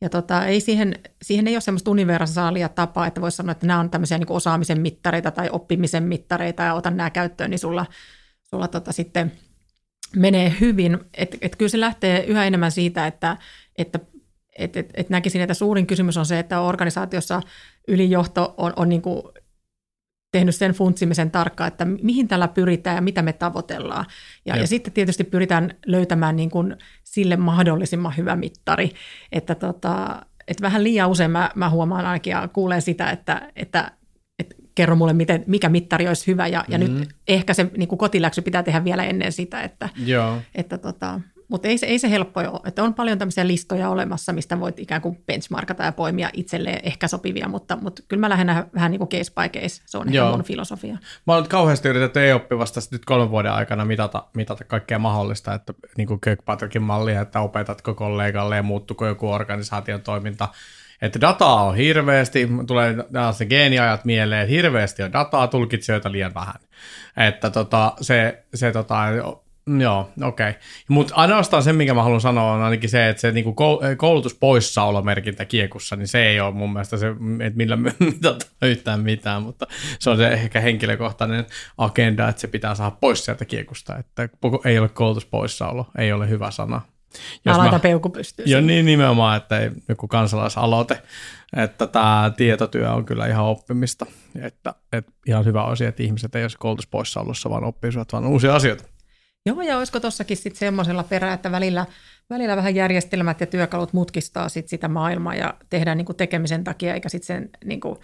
ja 0.00 0.08
tota, 0.10 0.44
ei 0.44 0.60
siihen, 0.60 0.98
siihen 1.22 1.48
ei 1.48 1.54
ole 1.54 1.60
semmoista 1.60 1.90
universaalia 1.90 2.68
tapaa, 2.68 3.06
että 3.06 3.20
voisi 3.20 3.36
sanoa, 3.36 3.52
että 3.52 3.66
nämä 3.66 3.80
on 3.80 3.90
tämmöisiä 3.90 4.18
niin 4.18 4.32
osaamisen 4.32 4.80
mittareita 4.80 5.30
tai 5.30 5.48
oppimisen 5.52 6.02
mittareita 6.02 6.62
ja 6.62 6.74
otan 6.74 6.96
nämä 6.96 7.10
käyttöön, 7.10 7.50
niin 7.50 7.58
sulla, 7.58 7.86
sulla 8.42 8.68
tota 8.68 8.92
sitten 8.92 9.32
menee 10.16 10.52
hyvin. 10.60 10.98
Et, 11.14 11.36
et 11.40 11.56
kyllä 11.56 11.70
se 11.70 11.80
lähtee 11.80 12.24
yhä 12.24 12.44
enemmän 12.44 12.72
siitä, 12.72 13.06
että, 13.06 13.36
että 13.78 13.98
et, 14.58 14.76
et, 14.76 14.90
et 14.94 15.10
näkisin, 15.10 15.40
että 15.42 15.54
suurin 15.54 15.86
kysymys 15.86 16.16
on 16.16 16.26
se, 16.26 16.38
että 16.38 16.60
organisaatiossa 16.60 17.40
ylijohto 17.88 18.54
on, 18.56 18.72
on 18.76 18.88
niin 18.88 19.02
kuin 19.02 19.22
tehnyt 20.32 20.54
sen 20.54 20.72
funtsimisen 20.72 21.30
tarkkaan, 21.30 21.68
että 21.68 21.84
mihin 21.84 22.28
tällä 22.28 22.48
pyritään 22.48 22.96
ja 22.96 23.02
mitä 23.02 23.22
me 23.22 23.32
tavoitellaan. 23.32 24.06
Ja, 24.46 24.56
ja 24.56 24.66
sitten 24.66 24.92
tietysti 24.92 25.24
pyritään 25.24 25.74
löytämään 25.86 26.36
niin 26.36 26.50
kuin 26.50 26.76
sille 27.04 27.36
mahdollisimman 27.36 28.16
hyvä 28.16 28.36
mittari. 28.36 28.90
Että, 29.32 29.54
tota, 29.54 30.22
että 30.48 30.62
vähän 30.62 30.84
liian 30.84 31.10
usein 31.10 31.30
mä, 31.30 31.50
mä 31.54 31.70
huomaan 31.70 32.06
ainakin 32.06 32.30
ja 32.30 32.48
kuulen 32.48 32.82
sitä, 32.82 33.10
että, 33.10 33.52
että 33.56 33.92
kerro 34.76 34.96
mulle, 34.96 35.12
miten, 35.12 35.44
mikä 35.46 35.68
mittari 35.68 36.08
olisi 36.08 36.26
hyvä. 36.26 36.46
Ja, 36.46 36.64
ja 36.68 36.78
mm-hmm. 36.78 36.94
nyt 36.94 37.08
ehkä 37.28 37.54
se 37.54 37.70
niin 37.76 37.88
kuin 37.88 37.98
kotiläksy 37.98 38.42
pitää 38.42 38.62
tehdä 38.62 38.84
vielä 38.84 39.04
ennen 39.04 39.32
sitä, 39.32 39.62
että, 39.62 39.88
Joo. 40.06 40.38
että 40.54 40.78
tota, 40.78 41.20
mutta 41.48 41.68
ei 41.68 41.78
se, 41.78 41.86
ei 41.86 41.98
se 41.98 42.10
helppo 42.10 42.40
ole. 42.40 42.60
Että 42.66 42.82
on 42.82 42.94
paljon 42.94 43.18
tämmöisiä 43.18 43.46
listoja 43.46 43.88
olemassa, 43.88 44.32
mistä 44.32 44.60
voit 44.60 44.78
ikään 44.78 45.02
kuin 45.02 45.18
benchmarkata 45.26 45.84
ja 45.84 45.92
poimia 45.92 46.30
itselleen 46.32 46.80
ehkä 46.82 47.08
sopivia, 47.08 47.48
mutta, 47.48 47.78
mutta 47.82 48.02
kyllä 48.08 48.20
mä 48.20 48.28
lähden 48.28 48.64
vähän 48.74 48.90
niin 48.90 48.98
kuin 48.98 49.08
case 49.08 49.32
by 49.32 49.60
case. 49.60 49.82
Se 49.86 49.98
on 49.98 50.12
Joo. 50.12 50.26
ehkä 50.26 50.36
mun 50.36 50.44
filosofia. 50.44 50.98
Mä 51.26 51.36
nyt 51.38 51.48
kauheasti 51.48 51.88
yritetty 51.88 52.28
e-oppivasta 52.28 52.80
nyt 52.90 53.04
kolmen 53.04 53.30
vuoden 53.30 53.52
aikana 53.52 53.84
mitata, 53.84 54.24
mitata 54.34 54.64
kaikkea 54.64 54.98
mahdollista, 54.98 55.54
että 55.54 55.74
niin 55.96 56.08
kuin 56.08 56.20
Kirkpatrickin 56.20 56.82
mallia, 56.82 57.20
että 57.20 57.40
opetatko 57.40 57.94
kollegalle 57.94 58.56
ja 58.56 58.62
muuttuko 58.62 59.06
joku 59.06 59.30
organisaation 59.30 60.00
toiminta. 60.00 60.48
Että 61.02 61.20
dataa 61.20 61.64
on 61.64 61.76
hirveästi, 61.76 62.48
tulee 62.66 62.94
se 63.32 63.46
geeniajat 63.46 64.04
mieleen, 64.04 64.42
että 64.42 64.52
hirveästi 64.52 65.02
on 65.02 65.12
dataa, 65.12 65.48
tulkitsijoita 65.48 66.12
liian 66.12 66.34
vähän. 66.34 66.54
Että 67.16 67.50
tota, 67.50 67.92
se, 68.00 68.44
se 68.54 68.72
tota, 68.72 69.04
Joo, 69.78 70.10
okei. 70.22 70.50
Okay. 70.50 70.60
Mutta 70.88 71.14
ainoastaan 71.14 71.62
se, 71.62 71.72
mikä 71.72 71.94
mä 71.94 72.02
haluan 72.02 72.20
sanoa, 72.20 72.52
on 72.52 72.62
ainakin 72.62 72.90
se, 72.90 73.08
että 73.08 73.20
se 73.20 73.32
niinku 73.32 73.54
koulutuspoissaolomerkintä 73.96 75.44
kiekussa, 75.44 75.96
niin 75.96 76.08
se 76.08 76.26
ei 76.26 76.40
ole 76.40 76.54
mun 76.54 76.72
mielestä 76.72 76.96
se, 76.96 77.06
että 77.40 77.56
millä 77.56 77.76
me 77.76 77.94
mitataan 78.00 78.50
yhtään 78.62 79.00
mitään, 79.00 79.42
mutta 79.42 79.66
se 79.98 80.10
on 80.10 80.16
se 80.16 80.28
ehkä 80.28 80.60
henkilökohtainen 80.60 81.46
agenda, 81.78 82.28
että 82.28 82.40
se 82.40 82.48
pitää 82.48 82.74
saada 82.74 82.96
pois 83.00 83.24
sieltä 83.24 83.44
kiekusta, 83.44 83.96
että 83.98 84.28
ei 84.64 84.78
ole 84.78 84.88
koulutuspoissaolo, 84.88 85.86
ei 85.98 86.12
ole 86.12 86.28
hyvä 86.28 86.50
sana. 86.50 86.80
Jos 87.44 87.56
mä 87.56 87.58
laitan 87.58 87.80
peuku 87.80 88.10
pystyyn. 88.10 88.50
Joo, 88.50 88.60
niin 88.60 88.86
nimenomaan, 88.86 89.36
että 89.36 89.58
ei, 89.58 89.70
joku 89.88 90.08
kansalaisaloite, 90.08 91.02
että 91.56 91.86
tämä 91.86 92.32
tietotyö 92.36 92.92
on 92.92 93.04
kyllä 93.04 93.26
ihan 93.26 93.44
oppimista, 93.44 94.06
että, 94.40 94.74
että 94.92 95.12
ihan 95.26 95.44
hyvä 95.44 95.62
asia, 95.62 95.88
että 95.88 96.02
ihmiset 96.02 96.34
ei 96.34 96.44
ole 96.44 96.50
koulutuspoissaolossa, 96.58 97.50
vaan 97.50 97.64
oppisivat 97.64 98.12
vaan 98.12 98.26
uusia 98.26 98.54
asioita. 98.54 98.84
Joo, 99.46 99.62
ja 99.62 99.78
olisiko 99.78 100.00
tuossakin 100.00 100.36
sitten 100.36 100.58
semmoisella 100.58 101.02
perä, 101.02 101.32
että 101.32 101.50
välillä, 101.50 101.86
välillä 102.30 102.56
vähän 102.56 102.74
järjestelmät 102.74 103.40
ja 103.40 103.46
työkalut 103.46 103.92
mutkistaa 103.92 104.48
sit 104.48 104.68
sitä 104.68 104.88
maailmaa 104.88 105.34
ja 105.34 105.54
tehdään 105.70 105.96
niin 105.96 106.06
kuin 106.06 106.16
tekemisen 106.16 106.64
takia, 106.64 106.94
eikä 106.94 107.08
sitten 107.08 107.26
sen, 107.26 107.50
niin 107.64 107.80
kuin, 107.80 107.98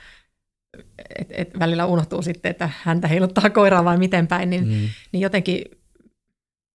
et, 1.19 1.29
et 1.31 1.59
välillä 1.59 1.87
unohtuu 1.87 2.23
sitten, 2.23 2.51
että 2.51 2.71
häntä 2.83 3.09
heiluttaa 3.09 3.51
koiraa 3.51 3.85
vai 3.85 3.99
miten 3.99 4.27
päin, 4.27 4.51
niin, 4.51 4.65
mm. 4.69 4.89
niin 5.13 5.21
jotenkin 5.21 5.65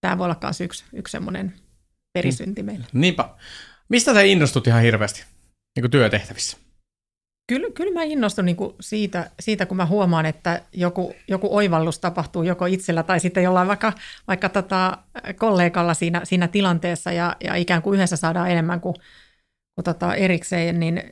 tämä 0.02 0.18
voi 0.18 0.26
olla 0.26 0.38
myös 0.44 0.62
yksi, 0.62 0.86
yksi 0.94 1.12
semmoinen 1.12 1.54
perisynti 2.18 2.64
meillä. 2.64 2.86
Niinpä. 2.94 3.30
Mistä 3.90 4.14
sä 4.14 4.22
innostut 4.22 4.68
ihan 4.68 4.82
hirveästi 4.82 5.24
niin 5.76 5.82
kuin 5.82 5.92
työtehtävissä? 5.92 6.58
Kyllä, 7.48 7.68
kyllä 7.74 7.94
mä 7.94 8.04
innostun 8.04 8.46
niin 8.46 8.56
kuin 8.56 8.76
siitä, 8.80 9.32
siitä, 9.40 9.66
kun 9.66 9.78
mä 9.78 9.86
huomaan, 9.86 10.26
että 10.26 10.62
joku, 10.74 11.14
joku 11.28 11.56
oivallus 11.56 12.00
tapahtuu 12.00 12.44
joko 12.44 12.66
itsellä 12.66 13.04
tai 13.04 13.20
sitten 13.20 13.44
jollain 13.44 13.68
vaikka, 13.68 13.94
vaikka 14.28 14.50
tota 14.50 14.98
kollegalla 15.36 15.94
siinä, 15.94 16.22
siinä 16.24 16.48
tilanteessa 16.48 17.12
ja, 17.12 17.36
ja 17.44 17.56
ikään 17.56 17.82
kuin 17.82 17.96
yhdessä 17.96 18.16
saadaan 18.16 18.52
enemmän 18.52 18.82
kuin, 18.82 18.96
kuin 19.76 19.86
tota 19.86 20.16
erikseen, 20.16 20.80
niin, 20.80 21.04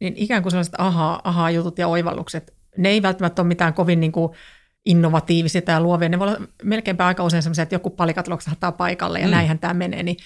niin 0.00 0.14
ikään 0.16 0.42
kuin 0.42 0.50
sellaiset 0.50 0.74
aha, 0.78 1.20
aha 1.24 1.50
jutut 1.50 1.78
ja 1.78 1.88
oivallukset, 1.88 2.54
ne 2.76 2.88
ei 2.88 3.02
välttämättä 3.02 3.42
ole 3.42 3.48
mitään 3.48 3.74
kovin 3.74 4.00
niin 4.00 4.12
kuin 4.12 4.32
innovatiivisia 4.86 5.62
tai 5.62 5.80
luovia. 5.80 6.08
Ne 6.08 6.18
voi 6.18 6.28
olla 6.28 6.46
melkeinpä 6.62 7.06
aika 7.06 7.24
usein 7.24 7.42
sellaisia, 7.42 7.62
että 7.62 7.74
joku 7.74 7.90
palikat 7.90 8.28
loksahtaa 8.28 8.72
paikalle 8.72 9.20
ja 9.20 9.26
mm. 9.26 9.30
näinhän 9.30 9.58
tämä 9.58 9.74
menee. 9.74 10.02
Niin 10.02 10.16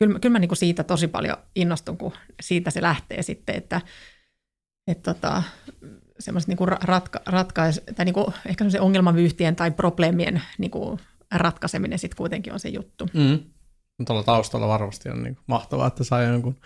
kyllä, 0.00 0.18
kyllä 0.18 0.32
mä 0.32 0.38
niin 0.38 0.48
kuin 0.48 0.58
siitä 0.58 0.84
tosi 0.84 1.08
paljon 1.08 1.36
innostun, 1.54 1.96
kun 1.96 2.12
siitä 2.40 2.70
se 2.70 2.82
lähtee 2.82 3.22
sitten, 3.22 3.56
että 3.56 3.80
että 4.86 5.14
tota, 5.14 5.42
semmoiset 6.18 6.48
niinku 6.48 6.66
ratka, 6.66 7.20
ratkais, 7.26 7.82
tai 7.96 8.04
niinku 8.04 8.32
ehkä 8.46 8.64
semmoisen 8.64 8.80
ongelmavyyhtien 8.80 9.56
tai 9.56 9.70
probleemien 9.70 10.42
niinku 10.58 11.00
ratkaiseminen 11.34 11.98
sitten 11.98 12.16
kuitenkin 12.16 12.52
on 12.52 12.60
se 12.60 12.68
juttu. 12.68 13.08
Mm. 13.14 13.38
Tuolla 14.06 14.22
taustalla 14.22 14.68
varmasti 14.68 15.08
on 15.08 15.22
niin 15.22 15.38
mahtavaa, 15.46 15.86
että 15.86 16.04
saa 16.04 16.22
jonkun 16.22 16.56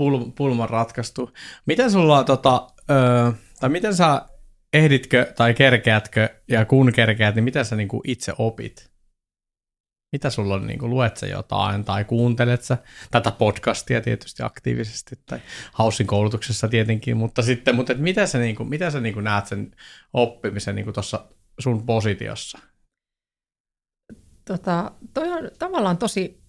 pul- 0.00 0.32
pulman 0.34 0.70
ratkaistu. 0.70 1.30
Miten 1.66 1.90
sulla, 1.90 2.24
tota, 2.24 2.66
ö, 2.90 3.32
tai 3.60 3.70
miten 3.70 3.96
sä 3.96 4.22
ehditkö 4.72 5.32
tai 5.36 5.54
kerkeätkö, 5.54 6.28
ja 6.48 6.64
kun 6.64 6.92
kerkeät, 6.92 7.34
niin 7.34 7.44
mitä 7.44 7.64
sä 7.64 7.76
niin 7.76 7.88
itse 8.04 8.32
opit? 8.38 8.90
Mitä 10.12 10.30
sulla 10.30 10.54
on, 10.54 10.66
niin 10.66 10.78
kuin, 10.78 10.90
luet 10.90 11.16
sä 11.16 11.26
jotain 11.26 11.84
tai 11.84 12.04
kuuntelet 12.04 12.62
sä 12.62 12.78
tätä 13.10 13.30
podcastia 13.30 14.00
tietysti 14.00 14.42
aktiivisesti 14.42 15.16
tai 15.26 15.40
Haussin 15.72 16.06
koulutuksessa 16.06 16.68
tietenkin, 16.68 17.16
mutta 17.16 17.42
sitten, 17.42 17.74
mutta 17.76 17.92
et 17.92 17.98
mitä 17.98 18.26
sä, 18.26 18.38
niin 18.38 18.56
kuin, 18.56 18.68
mitä 18.68 18.90
sä 18.90 19.00
niin 19.00 19.14
kuin 19.14 19.24
näet 19.24 19.46
sen 19.46 19.76
oppimisen 20.12 20.74
niin 20.74 20.92
tuossa 20.92 21.26
sun 21.58 21.86
positiossa? 21.86 22.58
Tota, 24.44 24.92
toi 25.14 25.32
on 25.32 25.50
tavallaan 25.58 25.98
tosi, 25.98 26.42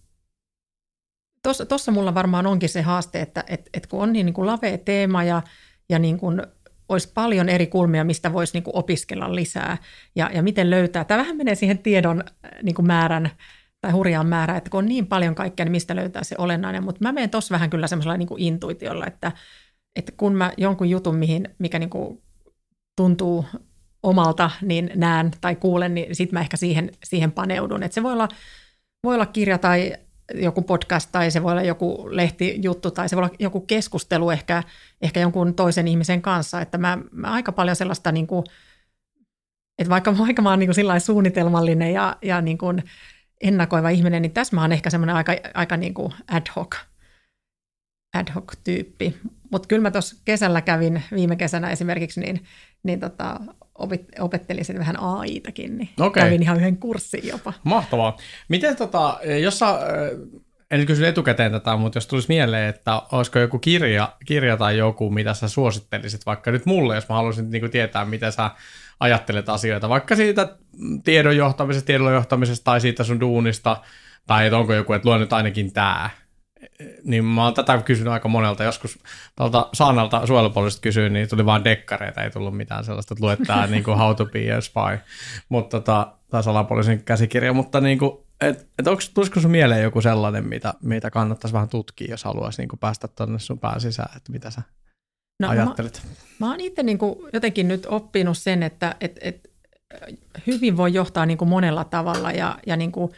tuossa 1.70 1.92
mulla 1.92 2.14
varmaan 2.14 2.48
onkin 2.48 2.70
se 2.70 2.82
haaste, 2.82 3.22
että 3.22 3.44
et, 3.48 3.70
et 3.74 3.88
kun 3.88 4.02
on 4.02 4.14
niin, 4.14 4.26
niin 4.26 4.34
kuin 4.34 4.48
lavea 4.48 4.78
teema 4.78 5.24
ja, 5.24 5.42
ja 5.90 6.00
niin 6.00 6.18
kuin 6.18 6.42
olisi 6.90 7.12
paljon 7.14 7.50
eri 7.50 7.68
kulmia, 7.68 8.04
mistä 8.04 8.34
voisi 8.34 8.54
niin 8.54 8.64
kuin 8.64 8.76
opiskella 8.76 9.36
lisää 9.36 9.78
ja, 10.16 10.30
ja 10.34 10.44
miten 10.44 10.70
löytää. 10.70 11.04
Tämä 11.04 11.22
vähän 11.22 11.38
menee 11.38 11.56
siihen 11.56 11.78
tiedon 11.78 12.24
niin 12.64 12.76
kuin 12.76 12.88
määrän 12.88 13.30
tai 13.82 13.92
hurjaan 13.92 14.28
määrään, 14.28 14.58
että 14.58 14.70
kun 14.70 14.78
on 14.78 14.86
niin 14.86 15.08
paljon 15.08 15.36
kaikkea, 15.36 15.66
niin 15.66 15.72
mistä 15.72 15.96
löytää 15.96 16.24
se 16.24 16.36
olennainen. 16.38 16.84
Mutta 16.84 17.00
mä 17.02 17.12
menen 17.12 17.30
tuossa 17.30 17.54
vähän 17.54 17.70
kyllä 17.70 17.88
semmoisella 17.88 18.18
niin 18.18 18.30
intuitiolla, 18.38 19.06
että, 19.06 19.32
että 19.96 20.12
kun 20.18 20.36
mä 20.36 20.52
jonkun 20.58 20.90
jutun, 20.90 21.16
mihin, 21.16 21.50
mikä 21.60 21.80
niin 21.80 21.90
kuin 21.90 22.22
tuntuu 22.96 23.46
omalta, 24.04 24.50
niin 24.62 24.92
näen 24.96 25.32
tai 25.42 25.56
kuulen, 25.56 25.94
niin 25.94 26.16
sitten 26.16 26.34
mä 26.34 26.42
ehkä 26.42 26.58
siihen, 26.58 26.92
siihen 27.04 27.32
paneudun. 27.32 27.84
Että 27.84 27.96
se 27.96 28.04
voi 28.04 28.14
olla, 28.14 28.28
voi 29.04 29.16
olla 29.16 29.26
kirja 29.26 29.58
tai 29.58 29.94
joku 30.34 30.62
podcast 30.62 31.10
tai 31.12 31.32
se 31.32 31.44
voi 31.44 31.52
olla 31.52 31.64
joku 31.64 32.08
lehtijuttu 32.12 32.92
tai 32.92 33.10
se 33.10 33.16
voi 33.16 33.24
olla 33.24 33.36
joku 33.40 33.62
keskustelu 33.62 34.30
ehkä, 34.30 34.64
ehkä 35.02 35.20
jonkun 35.20 35.54
toisen 35.54 35.88
ihmisen 35.88 36.22
kanssa. 36.22 36.62
Että 36.62 36.78
mä, 36.78 36.98
mä 37.12 37.32
aika 37.32 37.52
paljon 37.52 37.76
sellaista, 37.76 38.12
niin 38.12 38.28
kuin, 38.28 38.44
että 39.80 39.90
vaikka, 39.90 40.18
vaikka 40.26 40.42
mä 40.42 40.50
oon 40.50 40.60
niin 40.60 40.70
kuin 40.76 41.02
suunnitelmallinen 41.02 41.94
ja, 41.94 42.18
ja 42.22 42.42
niin 42.42 42.58
kuin 42.58 42.84
ennakoiva 43.42 43.90
ihminen, 43.90 44.22
niin 44.22 44.32
tässä 44.32 44.56
mä 44.56 44.62
oon 44.62 44.72
ehkä 44.72 44.90
semmoinen 44.90 45.16
aika, 45.16 45.36
aika 45.54 45.78
niin 45.78 45.94
kuin 45.94 46.14
ad 46.28 46.48
hoc, 46.56 46.76
ad 48.14 48.28
hoc 48.36 48.54
tyyppi. 48.64 49.18
Mutta 49.52 49.68
kyllä 49.68 49.82
mä 49.82 49.92
tuossa 49.92 50.16
kesällä 50.26 50.62
kävin, 50.62 51.04
viime 51.12 51.36
kesänä 51.36 51.70
esimerkiksi, 51.70 52.20
niin, 52.20 52.44
niin 52.84 53.00
tota, 53.00 53.40
opettelin 54.20 54.66
sitten 54.66 54.80
vähän 54.80 55.00
AI-takin, 55.00 55.78
niin 55.78 55.90
okay. 56.00 56.24
kävin 56.24 56.42
ihan 56.42 56.58
yhden 56.58 56.78
kurssin 56.78 57.28
jopa. 57.28 57.54
Mahtavaa. 57.64 58.18
Miten 58.50 58.76
tota, 58.76 59.20
jos 59.42 59.60
sä, 59.60 59.80
en 60.72 60.86
kysy 60.86 61.08
etukäteen 61.08 61.52
tätä, 61.52 61.76
mutta 61.76 61.98
jos 61.98 62.08
tulisi 62.08 62.28
mieleen, 62.28 62.70
että 62.70 63.02
olisiko 63.12 63.40
joku 63.40 63.60
kirja, 63.60 64.14
kirja 64.26 64.58
tai 64.58 64.78
joku, 64.78 65.10
mitä 65.10 65.34
sä 65.34 65.48
suosittelisit 65.48 66.26
vaikka 66.26 66.52
nyt 66.52 66.66
mulle, 66.66 66.96
jos 66.96 67.10
mä 67.10 67.16
haluaisin 67.16 67.50
niin 67.50 67.62
kuin 67.62 67.72
tietää, 67.72 68.06
miten 68.06 68.32
sä 68.32 68.52
ajattelet 69.00 69.50
asioita, 69.50 69.90
vaikka 69.90 70.16
siitä 70.16 70.56
tiedon 71.04 71.38
johtamisesta, 71.38 71.88
tiedon 71.88 72.14
johtamisesta 72.14 72.64
tai 72.64 72.82
siitä 72.82 73.04
sun 73.04 73.20
duunista, 73.20 73.82
tai 74.28 74.46
että 74.46 74.58
onko 74.58 74.74
joku, 74.74 74.94
että 74.94 75.10
luen 75.10 75.22
nyt 75.22 75.34
ainakin 75.34 75.74
tämä. 75.74 76.10
Niin 77.04 77.26
mä 77.26 77.44
oon 77.44 77.54
tätä 77.54 77.82
kysynyt 77.82 78.14
aika 78.14 78.28
monelta. 78.28 78.64
Joskus 78.64 79.00
tuolta 79.36 79.70
Saanalta 79.74 80.28
suojelupoliisista 80.28 80.82
kysyin, 80.82 81.14
niin 81.14 81.30
tuli 81.30 81.46
vaan 81.46 81.64
dekkareita, 81.64 82.24
ei 82.24 82.32
tullut 82.32 82.58
mitään 82.58 82.84
sellaista, 82.84 83.14
että 83.14 83.26
luet 83.26 83.40
tää 83.48 83.68
niin 83.68 83.84
kuin 83.84 83.98
How 83.98 84.16
to 84.16 84.26
be 84.26 84.52
a 84.52 84.62
spy. 84.62 85.12
Mutta 85.50 85.80
tota, 85.80 86.14
tai 86.32 86.44
salapoliisin 86.44 87.04
käsikirja, 87.04 87.54
mutta 87.54 87.82
niin 87.82 88.00
kuin, 88.00 88.18
et, 88.42 88.68
et 88.80 88.88
onko, 88.88 89.02
tulisiko 89.14 89.40
sun 89.40 89.52
mieleen 89.52 89.84
joku 89.84 90.02
sellainen, 90.02 90.48
mitä, 90.48 90.74
mitä 90.84 91.12
kannattaisi 91.12 91.54
vähän 91.54 91.70
tutkia, 91.70 92.08
jos 92.12 92.24
haluaisi 92.24 92.62
niin 92.62 92.70
kuin 92.70 92.80
päästä 92.80 93.08
tuonne 93.08 93.40
sun 93.40 93.60
pään 93.60 93.82
sisään, 93.82 94.18
että 94.18 94.32
mitä 94.32 94.50
sä 94.50 94.62
no, 95.40 95.50
ajattelet? 95.50 96.02
Mä, 96.06 96.46
mä 96.46 96.52
oon 96.52 96.60
itse 96.60 96.84
niin 96.84 96.98
kuin 96.98 97.16
jotenkin 97.34 97.68
nyt 97.68 97.86
oppinut 97.90 98.38
sen, 98.38 98.64
että 98.64 98.96
et, 99.02 99.20
et, 99.22 99.52
hyvin 100.48 100.78
voi 100.78 100.94
johtaa 100.94 101.26
niin 101.26 101.38
kuin 101.38 101.50
monella 101.50 101.84
tavalla 101.84 102.32
ja, 102.32 102.60
ja 102.66 102.78
niin 102.78 102.92
kuin, 102.92 103.12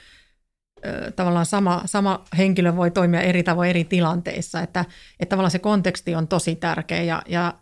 tavallaan 1.15 1.45
sama, 1.45 1.81
sama 1.85 2.23
henkilö 2.37 2.75
voi 2.75 2.91
toimia 2.91 3.21
eri 3.21 3.43
tavoin 3.43 3.69
eri 3.69 3.83
tilanteissa, 3.83 4.61
että, 4.61 4.85
että 5.19 5.29
tavallaan 5.29 5.51
se 5.51 5.59
konteksti 5.59 6.15
on 6.15 6.27
tosi 6.27 6.55
tärkeä 6.55 7.03
ja, 7.03 7.21
ja, 7.27 7.53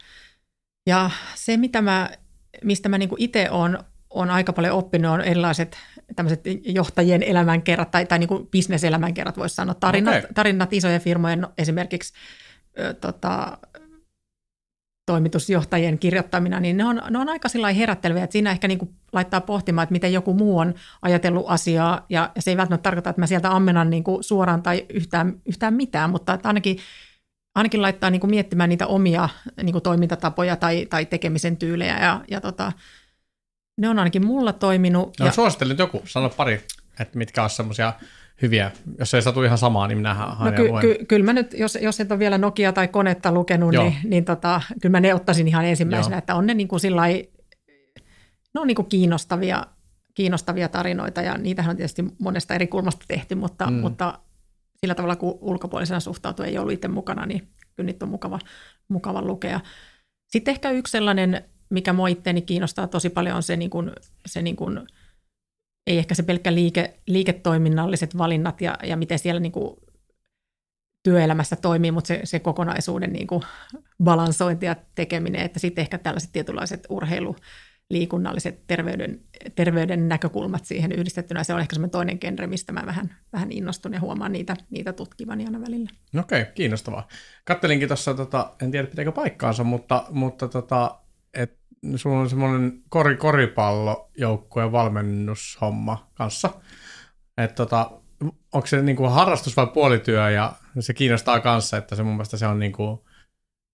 ja 0.88 1.10
se, 1.36 1.58
mitä 1.58 1.82
mä, 1.82 2.10
mistä 2.64 2.90
mä 2.90 2.98
niin 2.98 3.10
itse 3.18 3.50
olen 3.50 3.78
on 4.10 4.30
aika 4.30 4.54
paljon 4.54 4.78
oppinut, 4.78 5.12
on 5.12 5.22
erilaiset 5.22 5.78
tämmöiset 6.16 6.42
johtajien 6.66 7.24
elämänkerrat 7.24 7.92
tai, 7.92 8.06
tai 8.06 8.20
niin 8.20 8.28
kuin 8.28 8.48
bisneselämänkerrat, 8.48 9.38
voisi 9.38 9.56
sanoa. 9.56 9.74
Tarinat, 9.74 10.18
okay. 10.18 10.34
tarinat 10.34 10.74
isojen 10.74 11.02
firmojen 11.02 11.48
esimerkiksi 11.58 12.14
ö, 12.80 12.94
tota, 12.94 13.58
toimitusjohtajien 15.08 16.00
kirjoittamina, 16.00 16.60
niin 16.60 16.78
ne 16.78 16.86
on, 16.86 17.02
ne 17.10 17.20
on 17.20 17.30
aika 17.30 17.50
sillä 17.50 17.72
herätteleviä, 17.72 18.24
että 18.24 18.32
siinä 18.32 18.52
ehkä 18.52 18.68
niin 18.68 18.78
kuin 18.78 18.96
laittaa 19.14 19.42
pohtimaan, 19.42 19.84
että 19.84 19.92
miten 19.92 20.14
joku 20.14 20.34
muu 20.34 20.60
on 20.60 20.74
ajatellut 21.02 21.46
asiaa, 21.48 22.06
ja, 22.10 22.32
ja 22.36 22.42
se 22.42 22.52
ei 22.52 22.58
välttämättä 22.58 22.84
tarkoita, 22.84 23.10
että 23.10 23.22
mä 23.22 23.28
sieltä 23.28 23.52
ammenan 23.52 23.90
niin 23.90 24.04
kuin 24.04 24.24
suoraan 24.24 24.64
tai 24.64 24.86
yhtään, 24.90 25.42
yhtään 25.46 25.74
mitään, 25.74 26.10
mutta 26.10 26.34
että 26.34 26.48
ainakin, 26.48 26.78
ainakin 27.56 27.82
laittaa 27.82 28.10
niin 28.10 28.20
kuin 28.20 28.32
miettimään 28.32 28.70
niitä 28.70 28.88
omia 28.88 29.30
niin 29.64 29.74
kuin 29.74 29.84
toimintatapoja 29.84 30.56
tai, 30.56 30.86
tai 30.90 31.06
tekemisen 31.06 31.58
tyylejä, 31.58 32.00
ja, 32.00 32.22
ja 32.32 32.42
tota, 32.42 32.72
ne 33.78 33.90
on 33.90 34.00
ainakin 34.00 34.26
mulla 34.26 34.54
toiminut. 34.54 35.20
No 35.20 35.26
ja... 35.26 35.32
suosittelin 35.32 35.78
joku, 35.78 36.02
sano 36.06 36.30
pari, 36.30 36.64
että 37.00 37.18
mitkä 37.18 37.44
on 37.44 37.50
semmoisia 37.50 37.94
hyviä. 38.42 38.72
Jos 39.00 39.14
ei 39.14 39.22
satu 39.22 39.44
ihan 39.44 39.58
samaa, 39.58 39.88
niin 39.88 39.98
minähän 39.98 40.28
no, 40.28 40.52
ky- 40.52 40.70
ky- 40.82 41.06
Kyllä 41.06 41.26
mä 41.26 41.34
nyt, 41.34 41.54
jos, 41.54 41.78
jos 41.82 42.00
et 42.00 42.12
ole 42.12 42.20
vielä 42.20 42.38
Nokia 42.38 42.74
tai 42.74 42.88
konetta 42.88 43.32
lukenut, 43.32 43.74
Joo. 43.74 43.84
niin, 43.84 43.96
niin 44.04 44.26
tota, 44.26 44.62
kyllä 44.82 44.92
mä 44.92 45.00
ne 45.00 45.14
ottaisin 45.14 45.48
ihan 45.48 45.66
ensimmäisenä, 45.66 46.16
Joo. 46.16 46.18
että 46.18 46.36
on 46.36 46.46
ne 46.46 46.54
niin 46.54 46.68
kuin 46.68 46.80
sillai, 46.80 47.30
ne 48.54 48.62
on 48.62 48.68
niin 48.68 48.76
kuin 48.76 48.90
kiinnostavia, 48.90 49.66
kiinnostavia 50.14 50.70
tarinoita 50.70 51.22
ja 51.22 51.38
niitähän 51.38 51.70
on 51.70 51.78
tietysti 51.78 52.06
monesta 52.20 52.54
eri 52.54 52.68
kulmasta 52.68 53.06
tehty, 53.08 53.36
mutta, 53.36 53.72
mm. 53.72 53.74
mutta 53.74 54.20
sillä 54.78 54.96
tavalla 54.96 55.16
kun 55.16 55.38
ulkopuolisena 55.42 56.00
suhtautuu, 56.00 56.46
ei 56.46 56.58
ollut 56.58 56.74
itse 56.74 56.88
mukana, 56.88 57.26
niin 57.26 57.48
kyllä 57.76 57.88
niitä 57.88 58.06
on 58.06 58.12
mukava, 58.12 58.40
mukava 58.88 59.22
lukea. 59.22 59.60
Sitten 60.28 60.52
ehkä 60.52 60.72
yksi 60.72 60.92
sellainen 60.92 61.44
mikä 61.70 61.94
mua 61.94 62.08
itteeni 62.08 62.42
kiinnostaa 62.42 62.88
tosi 62.88 63.10
paljon 63.10 63.36
on 63.36 63.44
se, 63.44 63.58
niin 63.58 63.70
kuin, 63.70 63.92
se 64.26 64.42
niin 64.42 64.56
kuin, 64.56 64.88
ei 65.88 65.98
ehkä 65.98 66.16
se 66.16 66.24
pelkkä 66.24 66.54
liike, 66.54 67.00
liiketoiminnalliset 67.08 68.18
valinnat 68.18 68.62
ja, 68.62 68.78
ja 68.84 68.98
miten 68.98 69.20
siellä 69.20 69.40
niin 69.40 69.52
kuin 69.52 69.78
työelämässä 71.04 71.56
toimii, 71.56 71.92
mutta 71.92 72.08
se, 72.08 72.22
se 72.24 72.40
kokonaisuuden 72.40 73.14
niin 73.14 73.28
kuin 73.28 73.42
balansointi 74.04 74.66
ja 74.66 74.76
tekeminen, 74.96 75.42
että 75.42 75.60
sitten 75.60 75.82
ehkä 75.82 75.98
tällaiset 75.98 76.32
tietynlaiset 76.32 76.88
urheilu, 76.90 77.36
liikunnalliset 77.90 78.68
terveyden, 78.68 79.22
terveyden 79.56 80.10
näkökulmat 80.10 80.66
siihen 80.66 80.92
yhdistettynä. 80.92 81.44
Se 81.44 81.54
on 81.54 81.60
ehkä 81.60 81.76
semmoinen 81.76 81.92
toinen 81.92 82.18
genre, 82.22 82.48
mistä 82.48 82.72
mä 82.72 82.84
vähän, 82.86 83.16
vähän 83.34 83.52
innostun 83.52 83.94
ja 83.94 84.00
huomaan 84.00 84.32
niitä, 84.32 84.56
niitä 84.70 84.94
tutkivani 84.94 85.46
aina 85.46 85.62
välillä. 85.62 85.90
Okei, 86.20 86.42
okay, 86.42 86.54
kiinnostavaa. 86.54 87.08
Kattelinkin 87.46 87.88
tuossa, 87.88 88.14
tota, 88.14 88.54
en 88.62 88.72
tiedä 88.72 88.88
pitääkö 88.88 89.12
paikkaansa, 89.12 89.64
mutta, 89.64 90.06
mutta 90.10 90.48
tota, 90.48 91.00
sulla 91.96 92.20
on 92.20 92.30
semmoinen 92.30 92.82
kori, 92.90 93.18
koripallojoukkueen 93.18 94.72
valmennushomma 94.72 96.08
kanssa. 96.14 96.50
Että 97.38 97.56
tota, 97.56 97.92
onko 98.54 98.68
se 98.68 98.82
niinku 98.82 99.04
harrastus 99.04 99.58
vai 99.58 99.68
puolityö 99.68 100.30
ja 100.30 100.54
se 100.80 100.94
kiinnostaa 100.94 101.40
kanssa, 101.40 101.78
että 101.78 101.96
se 101.96 102.04
mun 102.04 102.14
mielestä 102.14 102.38
se 102.38 102.48
on 102.48 102.60
niinku, 102.60 103.06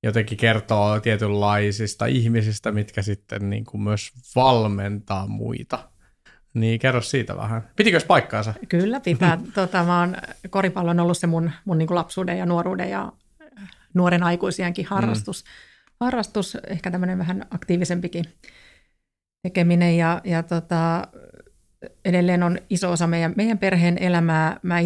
jotenkin 0.04 0.38
kertoo 0.38 1.00
tietynlaisista 1.00 2.06
ihmisistä, 2.06 2.72
mitkä 2.72 3.02
sitten 3.02 3.50
niinku 3.50 3.78
myös 3.78 4.12
valmentaa 4.36 5.28
muita. 5.28 5.90
Niin 6.54 6.80
kerro 6.80 7.02
siitä 7.02 7.38
vähän. 7.38 7.70
Pitikö 7.76 8.00
paikkaansa? 8.08 8.54
Kyllä 8.70 9.00
pitää. 9.00 9.40
tota, 9.56 9.84
mä 9.84 10.00
oon, 10.00 10.16
koripallo 10.50 10.92
on 10.92 11.00
ollut 11.00 11.18
se 11.18 11.28
mun, 11.28 11.52
mun 11.66 11.78
niin 11.78 11.96
lapsuuden 11.96 12.38
ja 12.38 12.46
nuoruuden 12.46 12.90
ja 12.90 13.12
nuoren 13.94 14.24
aikuisienkin 14.24 14.86
harrastus. 14.86 15.44
Mm 15.44 15.73
harrastus, 16.04 16.58
ehkä 16.68 16.92
tämmöinen 16.92 17.18
vähän 17.18 17.46
aktiivisempikin 17.52 18.26
tekeminen 19.44 19.98
ja, 19.98 20.22
ja 20.24 20.44
tota, 20.44 21.08
edelleen 22.06 22.44
on 22.44 22.58
iso 22.70 22.92
osa 22.92 23.08
meidän, 23.08 23.34
meidän 23.38 23.58
perheen 23.58 23.98
elämää. 23.98 24.60
Mä 24.64 24.80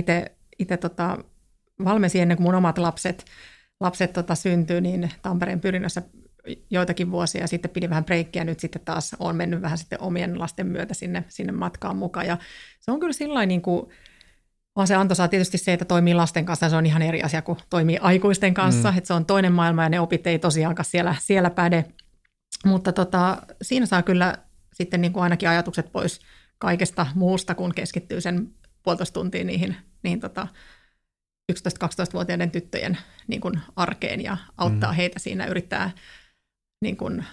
itse 0.60 0.78
tota, 0.82 1.18
valmensin 1.86 2.22
ennen 2.22 2.38
kuin 2.38 2.46
mun 2.46 2.56
omat 2.56 2.78
lapset, 2.78 3.26
lapset 3.80 4.14
tota, 4.14 4.36
syntyi, 4.36 4.82
niin 4.82 5.12
Tampereen 5.22 5.62
pyrinnössä 5.62 6.02
joitakin 6.70 7.12
vuosia 7.12 7.42
ja 7.42 7.48
sitten 7.48 7.72
pidin 7.72 7.90
vähän 7.90 8.06
breikkiä, 8.06 8.44
nyt 8.44 8.60
sitten 8.60 8.82
taas 8.86 9.16
on 9.20 9.36
mennyt 9.36 9.62
vähän 9.62 9.78
sitten 9.78 10.02
omien 10.02 10.40
lasten 10.40 10.68
myötä 10.68 10.94
sinne, 10.94 11.24
sinne 11.28 11.52
matkaan 11.52 11.98
mukaan. 11.98 12.26
Ja 12.26 12.38
se 12.80 12.92
on 12.92 13.00
kyllä 13.00 13.14
sillä 13.14 13.46
niin 13.46 13.62
kuin, 13.62 13.90
on 14.78 14.88
se 14.88 14.96
antoisaa 14.96 15.28
tietysti 15.28 15.58
se, 15.58 15.74
että 15.74 15.86
toimii 15.86 16.14
lasten 16.14 16.46
kanssa, 16.46 16.70
se 16.70 16.76
on 16.76 16.86
ihan 16.86 17.02
eri 17.02 17.24
asia 17.24 17.42
kuin 17.42 17.58
toimii 17.70 17.98
aikuisten 17.98 18.54
kanssa, 18.54 18.92
mm. 18.92 18.98
että 18.98 19.08
se 19.08 19.14
on 19.14 19.26
toinen 19.26 19.52
maailma 19.52 19.84
ja 19.84 19.90
ne 19.90 20.00
opit 20.00 20.28
ei 20.28 20.40
tosiaankaan 20.40 20.86
siellä, 20.86 21.16
siellä 21.20 21.50
päde. 21.50 21.86
Mutta 22.66 22.94
tota, 22.94 23.42
siinä 23.62 23.86
saa 23.86 24.02
kyllä 24.02 24.38
sitten 24.74 25.02
niin 25.02 25.14
kuin 25.14 25.24
ainakin 25.24 25.50
ajatukset 25.50 25.92
pois 25.92 26.20
kaikesta 26.60 27.08
muusta, 27.16 27.56
kun 27.56 27.74
keskittyy 27.76 28.22
sen 28.22 28.54
puolitoista 28.84 29.14
tuntia 29.14 29.44
niihin, 29.44 29.76
niihin 30.04 30.20
tota 30.20 30.48
11-12-vuotiaiden 31.52 32.52
tyttöjen 32.52 32.98
niin 33.28 33.42
kuin 33.42 33.60
arkeen 33.76 34.24
ja 34.24 34.38
auttaa 34.58 34.92
mm. 34.92 34.96
heitä 34.96 35.20
siinä, 35.20 35.46
yrittää 35.46 35.92
niin 36.82 36.98
kuin, 36.98 37.26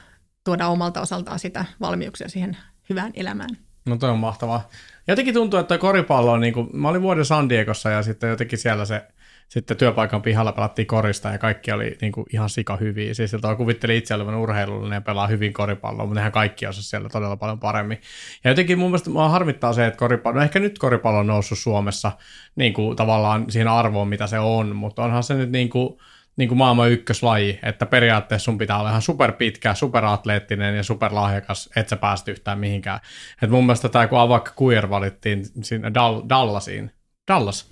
tuoda 0.45 0.69
omalta 0.69 1.01
osaltaan 1.01 1.39
sitä 1.39 1.65
valmiuksia 1.81 2.29
siihen 2.29 2.57
hyvään 2.91 3.13
elämään. 3.15 3.51
No 3.87 3.97
toi 3.97 4.11
on 4.11 4.19
mahtavaa. 4.19 4.69
Jotenkin 5.09 5.35
tuntuu, 5.35 5.61
että 5.61 5.79
koripallo 5.79 6.33
on 6.33 6.41
niin 6.41 6.55
kuin, 6.55 6.69
mä 6.73 6.89
olin 6.89 7.03
vuoden 7.03 7.25
San 7.25 7.49
Diegossa 7.49 7.91
ja 7.91 8.03
sitten 8.03 8.31
jotenkin 8.31 8.59
siellä 8.59 8.85
se 8.85 9.03
sitten 9.49 9.77
työpaikan 9.77 10.23
pihalla 10.23 10.53
pelattiin 10.53 10.87
korista 10.87 11.29
ja 11.29 11.39
kaikki 11.39 11.73
oli 11.73 11.97
niin 12.01 12.13
kuin 12.13 12.27
ihan 12.33 12.51
sika 12.51 12.77
hyviä. 12.77 13.15
Siis 13.15 13.31
siltä 13.31 13.55
kuvitteli 13.55 13.97
itse 13.97 14.15
olevan 14.15 14.35
urheilullinen 14.35 14.97
ja 14.97 15.01
pelaa 15.01 15.27
hyvin 15.27 15.53
koripalloa, 15.53 16.07
mutta 16.07 16.15
nehän 16.15 16.33
kaikki 16.33 16.67
osasivat 16.67 16.91
siellä 16.91 17.09
todella 17.09 17.37
paljon 17.37 17.61
paremmin. 17.61 18.01
Ja 18.45 18.51
jotenkin 18.51 18.79
mun 18.79 18.91
mielestä 18.91 19.11
mua 19.11 19.29
harmittaa 19.29 19.73
se, 19.73 19.87
että 19.87 19.99
koripallo, 19.99 20.39
no 20.39 20.45
ehkä 20.45 20.61
nyt 20.61 20.79
koripallo 20.79 21.19
on 21.19 21.27
noussut 21.27 21.59
Suomessa 21.59 22.13
niin 22.57 22.73
kuin 22.73 22.97
tavallaan 22.97 23.51
siihen 23.51 23.69
arvoon, 23.69 24.09
mitä 24.09 24.27
se 24.27 24.39
on, 24.39 24.77
mutta 24.77 25.05
onhan 25.05 25.23
se 25.23 25.35
nyt 25.35 25.51
niin 25.51 25.69
kuin, 25.69 25.99
niin 26.37 26.49
kuin 26.49 26.59
maailman 26.59 26.91
ykköslaji, 26.91 27.59
että 27.63 27.87
periaatteessa 27.87 28.45
sun 28.45 28.59
pitää 28.59 28.79
olla 28.79 28.89
ihan 28.89 29.03
superpitkä, 29.03 29.75
superatleettinen 29.75 30.77
ja 30.77 30.83
superlahjakas, 30.83 31.71
et 31.77 31.89
sä 31.89 31.97
päästä 31.97 32.31
yhtään 32.31 32.59
mihinkään. 32.59 33.01
Et 33.43 33.51
mun 33.51 33.67
mielestä 33.67 33.89
tämä, 33.89 34.07
kun 34.07 34.21
Avak 34.21 34.53
Queer 34.63 34.91
valittiin 34.91 35.45
sinne 35.63 35.89
Dall- 35.89 36.29
Dallasiin, 36.29 36.91
Dallas, 37.33 37.71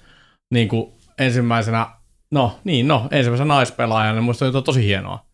niin 0.53 0.69
kuin 0.69 0.93
ensimmäisenä, 1.19 1.87
no 2.31 2.61
niin, 2.65 2.89
no, 2.89 3.09
ensimmäisenä 3.11 3.55
naispelaajana, 3.55 4.15
niin 4.15 4.25
musta 4.25 4.47
on 4.47 4.65
tosi 4.65 4.87
hienoa. 4.87 5.27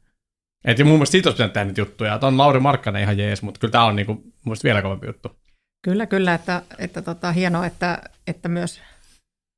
Et 0.64 0.78
mun 0.78 0.86
mielestä 0.86 1.12
siitä 1.12 1.28
olisi 1.28 1.36
pitänyt 1.36 1.52
tehdä 1.52 1.72
juttuja. 1.76 2.18
Tämä 2.18 2.28
on 2.28 2.38
Lauri 2.38 2.60
Markkanen 2.60 3.02
ihan 3.02 3.18
jees, 3.18 3.42
mutta 3.42 3.60
kyllä 3.60 3.72
tämä 3.72 3.84
on 3.84 3.96
niinku, 3.96 4.22
mun 4.44 4.56
vielä 4.64 4.82
kovempi 4.82 5.06
juttu. 5.06 5.38
Kyllä, 5.84 6.06
kyllä, 6.06 6.34
että, 6.34 6.62
että 6.78 7.02
tota, 7.02 7.32
hienoa, 7.32 7.66
että, 7.66 8.02
että 8.26 8.48
myös 8.48 8.80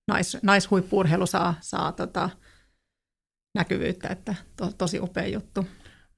nais, 0.08 0.38
naishuippuurheilu 0.42 1.26
saa, 1.26 1.54
saa 1.60 1.92
tota, 1.92 2.30
näkyvyyttä, 3.54 4.08
että 4.08 4.34
to, 4.56 4.72
tosi 4.78 5.00
upea 5.00 5.26
juttu. 5.26 5.66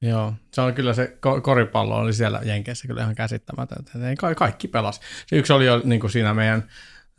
Joo, 0.03 0.35
se 0.53 0.61
on 0.61 0.75
kyllä 0.75 0.95
se 0.95 1.19
koripallo 1.43 1.97
oli 1.97 2.13
siellä 2.13 2.41
Jenkeissä 2.45 2.89
kyllä 2.89 3.03
ihan 3.03 3.15
käsittämätöntä. 3.15 3.91
Ka- 4.19 4.35
kaikki 4.35 4.69
pelas. 4.69 5.01
Se 5.27 5.37
yksi 5.37 5.53
oli 5.53 5.67
jo 5.67 5.81
niin 5.85 6.01
kuin 6.01 6.11
siinä 6.11 6.35
meidän 6.35 6.69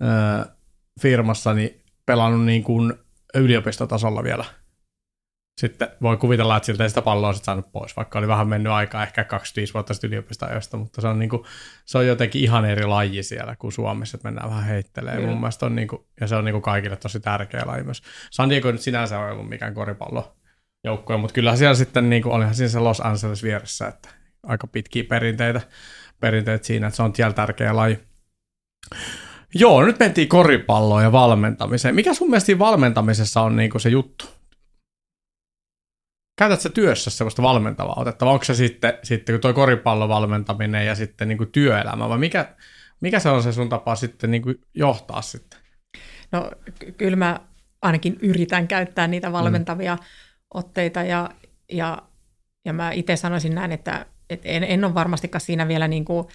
ö, 0.01 0.45
firmassani 1.01 1.81
pelannut 2.05 2.45
niin 2.45 2.63
kuin 2.63 2.93
yliopistotasolla 3.35 4.23
vielä. 4.23 4.45
Sitten 5.57 5.87
voi 6.01 6.17
kuvitella, 6.17 6.57
että 6.57 6.65
siltä 6.65 6.83
ei 6.83 6.89
sitä 6.89 7.01
palloa 7.01 7.33
sitten 7.33 7.45
saanut 7.45 7.71
pois, 7.71 7.95
vaikka 7.95 8.19
oli 8.19 8.27
vähän 8.27 8.47
mennyt 8.47 8.73
aikaa, 8.73 9.03
ehkä 9.03 9.23
25 9.23 9.73
vuotta 9.73 9.93
sitten 9.93 10.07
yliopistoajosta, 10.07 10.77
mutta 10.77 11.01
se 11.01 11.07
on, 11.07 11.19
niin 11.19 11.29
kuin, 11.29 11.43
se 11.85 11.97
on 11.97 12.07
jotenkin 12.07 12.41
ihan 12.41 12.65
eri 12.65 12.85
laji 12.85 13.23
siellä 13.23 13.55
kuin 13.55 13.71
Suomessa, 13.71 14.17
että 14.17 14.27
mennään 14.27 14.49
vähän 14.49 14.63
heittelee. 14.63 15.19
Mun 15.19 15.39
mielestä 15.39 15.65
on, 15.65 15.75
niin 15.75 15.87
kuin, 15.87 16.01
ja 16.21 16.27
se 16.27 16.35
on 16.35 16.45
niin 16.45 16.53
kuin 16.53 16.61
kaikille 16.61 16.95
tosi 16.95 17.19
tärkeä 17.19 17.63
laji 17.65 17.83
myös. 17.83 18.01
San 18.31 18.49
Diego 18.49 18.71
nyt 18.71 18.81
sinänsä 18.81 19.19
on 19.19 19.31
ollut 19.31 19.49
mikään 19.49 19.73
koripallo 19.73 20.35
joukkoja, 20.83 21.17
mutta 21.17 21.33
kyllä 21.33 21.55
siellä 21.55 21.75
sitten, 21.75 22.09
niin 22.09 22.23
kuin, 22.23 22.33
olihan 22.33 22.55
siinä 22.55 22.69
se 22.69 22.79
Los 22.79 23.01
Angeles 23.01 23.43
vieressä, 23.43 23.87
että 23.87 24.09
aika 24.43 24.67
pitkiä 24.67 25.03
perinteitä, 25.03 25.61
perinteitä 26.19 26.65
siinä, 26.65 26.87
että 26.87 26.97
se 26.97 27.03
on 27.03 27.15
siellä 27.15 27.33
tärkeä 27.33 27.75
laji. 27.75 27.99
Joo, 29.55 29.85
nyt 29.85 29.99
mentiin 29.99 30.27
koripalloon 30.27 31.03
ja 31.03 31.11
valmentamiseen. 31.11 31.95
Mikä 31.95 32.13
sun 32.13 32.29
mielestä 32.29 32.59
valmentamisessa 32.59 33.41
on 33.41 33.55
niin 33.55 33.69
kuin 33.69 33.81
se 33.81 33.89
juttu? 33.89 34.42
Käytätkö 36.35 36.69
työssä 36.69 37.09
sellaista 37.09 37.41
valmentavaa 37.41 37.95
otetta, 37.97 38.25
vai 38.25 38.33
onko 38.33 38.45
se 38.45 38.53
sitten, 38.53 38.93
sitten 39.03 39.33
kun 39.33 39.41
tuo 39.41 39.53
koripallon 39.53 40.09
valmentaminen 40.09 40.85
ja 40.85 40.95
sitten 40.95 41.27
niin 41.27 41.37
kuin 41.37 41.51
työelämä, 41.51 42.09
vai 42.09 42.17
mikä, 42.17 42.55
mikä 43.01 43.19
se 43.19 43.29
on 43.29 43.43
se 43.43 43.51
sun 43.51 43.69
tapa 43.69 43.95
sitten 43.95 44.31
niin 44.31 44.41
kuin 44.41 44.55
johtaa 44.73 45.21
sitten? 45.21 45.59
No 46.31 46.51
kyllä 46.97 47.15
mä 47.15 47.39
ainakin 47.81 48.17
yritän 48.21 48.67
käyttää 48.67 49.07
niitä 49.07 49.27
mm. 49.27 49.33
valmentavia 49.33 49.95
mm. 49.95 50.01
otteita 50.53 51.03
ja, 51.03 51.29
ja, 51.71 52.01
ja 52.65 52.73
mä 52.73 52.91
itse 52.91 53.15
sanoisin 53.15 53.55
näin, 53.55 53.71
että, 53.71 54.05
että 54.29 54.49
en, 54.49 54.63
en 54.63 54.85
ole 54.85 54.93
varmastikaan 54.93 55.41
siinä 55.41 55.67
vielä 55.67 55.87
niin 55.87 56.05
kuin 56.05 56.27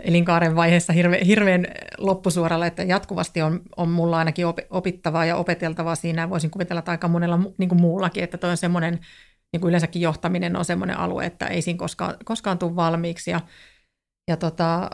elinkaaren 0.00 0.56
vaiheessa 0.56 0.92
hirve, 0.92 1.20
hirveän 1.26 1.66
loppusuoralla, 1.98 2.66
että 2.66 2.82
jatkuvasti 2.82 3.42
on, 3.42 3.60
on 3.76 3.88
mulla 3.88 4.18
ainakin 4.18 4.46
opittavaa 4.70 5.24
ja 5.24 5.36
opeteltavaa 5.36 5.94
siinä. 5.94 6.30
Voisin 6.30 6.50
kuvitella, 6.50 6.78
että 6.78 6.90
aika 6.90 7.08
monella 7.08 7.40
niin 7.58 7.68
kuin 7.68 7.80
muullakin, 7.80 8.24
että 8.24 8.38
toi 8.38 8.50
on 8.50 8.56
semmoinen, 8.56 8.98
niin 9.52 9.60
kuin 9.60 9.68
yleensäkin 9.68 10.02
johtaminen 10.02 10.56
on 10.56 10.64
semmoinen 10.64 10.98
alue, 10.98 11.26
että 11.26 11.46
ei 11.46 11.62
siinä 11.62 11.78
koskaan, 11.78 12.16
koskaan 12.24 12.58
tule 12.58 12.76
valmiiksi. 12.76 13.30
Ja, 13.30 13.40
ja 14.28 14.36
tota, 14.36 14.90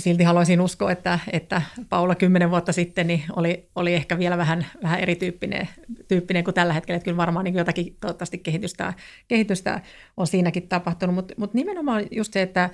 silti 0.00 0.24
haluaisin 0.24 0.60
uskoa, 0.60 0.92
että, 0.92 1.18
että 1.32 1.62
Paula 1.88 2.14
kymmenen 2.14 2.50
vuotta 2.50 2.72
sitten 2.72 3.06
niin 3.06 3.22
oli, 3.36 3.70
oli 3.74 3.94
ehkä 3.94 4.18
vielä 4.18 4.36
vähän, 4.36 4.66
vähän 4.82 5.00
erityyppinen 5.00 5.68
tyyppinen 6.08 6.44
kuin 6.44 6.54
tällä 6.54 6.72
hetkellä. 6.72 6.96
Että 6.96 7.04
kyllä 7.04 7.16
varmaan 7.16 7.44
niin 7.44 7.54
jotakin 7.54 7.96
toivottavasti 8.00 8.38
kehitystä, 8.38 8.94
kehitystä 9.28 9.80
on 10.16 10.26
siinäkin 10.26 10.68
tapahtunut, 10.68 11.14
mutta 11.14 11.34
mut 11.38 11.54
nimenomaan 11.54 12.04
just 12.10 12.32
se, 12.32 12.42
että 12.42 12.70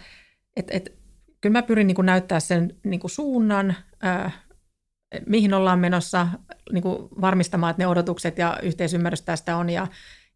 et, 0.56 0.66
et, 0.70 0.92
kyllä 1.40 1.52
mä 1.52 1.62
pyrin 1.62 1.86
niin 1.86 1.94
kuin 1.94 2.06
näyttää 2.06 2.40
sen 2.40 2.76
niin 2.84 3.00
kuin 3.00 3.10
suunnan, 3.10 3.76
ää, 4.02 4.30
mihin 5.26 5.54
ollaan 5.54 5.78
menossa, 5.78 6.28
niin 6.72 6.82
kuin 6.82 7.08
varmistamaan, 7.20 7.70
että 7.70 7.82
ne 7.82 7.86
odotukset 7.86 8.38
ja 8.38 8.58
yhteisymmärrys 8.62 9.22
tästä 9.22 9.56
on 9.56 9.70
ja, 9.70 9.86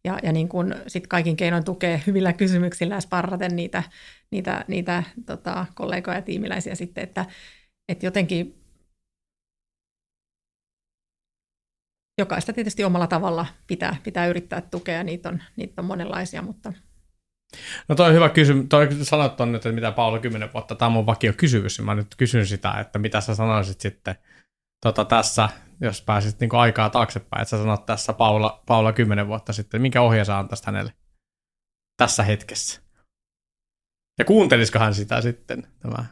ja, 0.03 0.19
ja 0.23 0.31
niin 0.31 0.49
kuin 0.49 0.75
sit 0.87 1.07
kaikin 1.07 1.37
keinoin 1.37 1.63
tukee 1.63 2.01
hyvillä 2.07 2.33
kysymyksillä 2.33 2.95
ja 2.95 3.01
sparraten 3.01 3.55
niitä, 3.55 3.83
niitä, 4.31 4.65
niitä 4.67 5.03
tota, 5.25 5.65
kollegoja 5.75 6.17
ja 6.17 6.21
tiimiläisiä 6.21 6.75
sitten, 6.75 7.03
että, 7.03 7.25
että 7.89 8.05
jotenkin 8.05 8.63
jokaista 12.17 12.53
tietysti 12.53 12.83
omalla 12.83 13.07
tavalla 13.07 13.45
pitää, 13.67 13.95
pitää 14.03 14.27
yrittää 14.27 14.61
tukea, 14.61 15.03
niitä 15.03 15.29
on, 15.29 15.43
niitä 15.55 15.81
on 15.81 15.85
monenlaisia, 15.85 16.41
mutta– 16.41 16.73
No 17.87 17.95
toi 17.95 18.07
on 18.07 18.13
hyvä 18.13 18.29
kysymys. 18.29 18.65
Toi 18.69 18.87
sanot 19.01 19.41
on 19.41 19.51
nyt, 19.51 19.65
että 19.65 19.75
mitä 19.75 19.91
Paula 19.91 20.19
10 20.19 20.53
vuotta, 20.53 20.75
tämä 20.75 20.87
on 20.87 20.93
mun 20.93 21.05
vakio 21.05 21.33
kysymys. 21.37 21.79
Mä 21.79 21.95
nyt 21.95 22.15
kysyn 22.17 22.47
sitä, 22.47 22.71
että 22.71 22.99
mitä 22.99 23.21
sä 23.21 23.35
sanoisit 23.35 23.81
sitten 23.81 24.15
tota, 24.81 25.05
tässä, 25.05 25.49
jos 25.81 26.01
pääsit 26.01 26.39
niin 26.39 26.55
aikaa 26.55 26.89
taaksepäin, 26.89 27.41
että 27.41 27.49
sä 27.49 27.57
sanot 27.57 27.85
tässä 27.85 28.13
Paula, 28.13 28.63
Paula 28.65 28.93
10 28.93 29.27
vuotta 29.27 29.53
sitten, 29.53 29.81
minkä 29.81 30.01
ohje 30.01 30.25
sä 30.25 30.37
antaisit 30.37 30.65
hänelle 30.65 30.93
tässä 31.97 32.23
hetkessä? 32.23 32.81
Ja 34.19 34.25
kuuntelisiko 34.25 34.79
hän 34.79 34.93
sitä 34.93 35.21
sitten? 35.21 35.67
Tämä? 35.79 36.05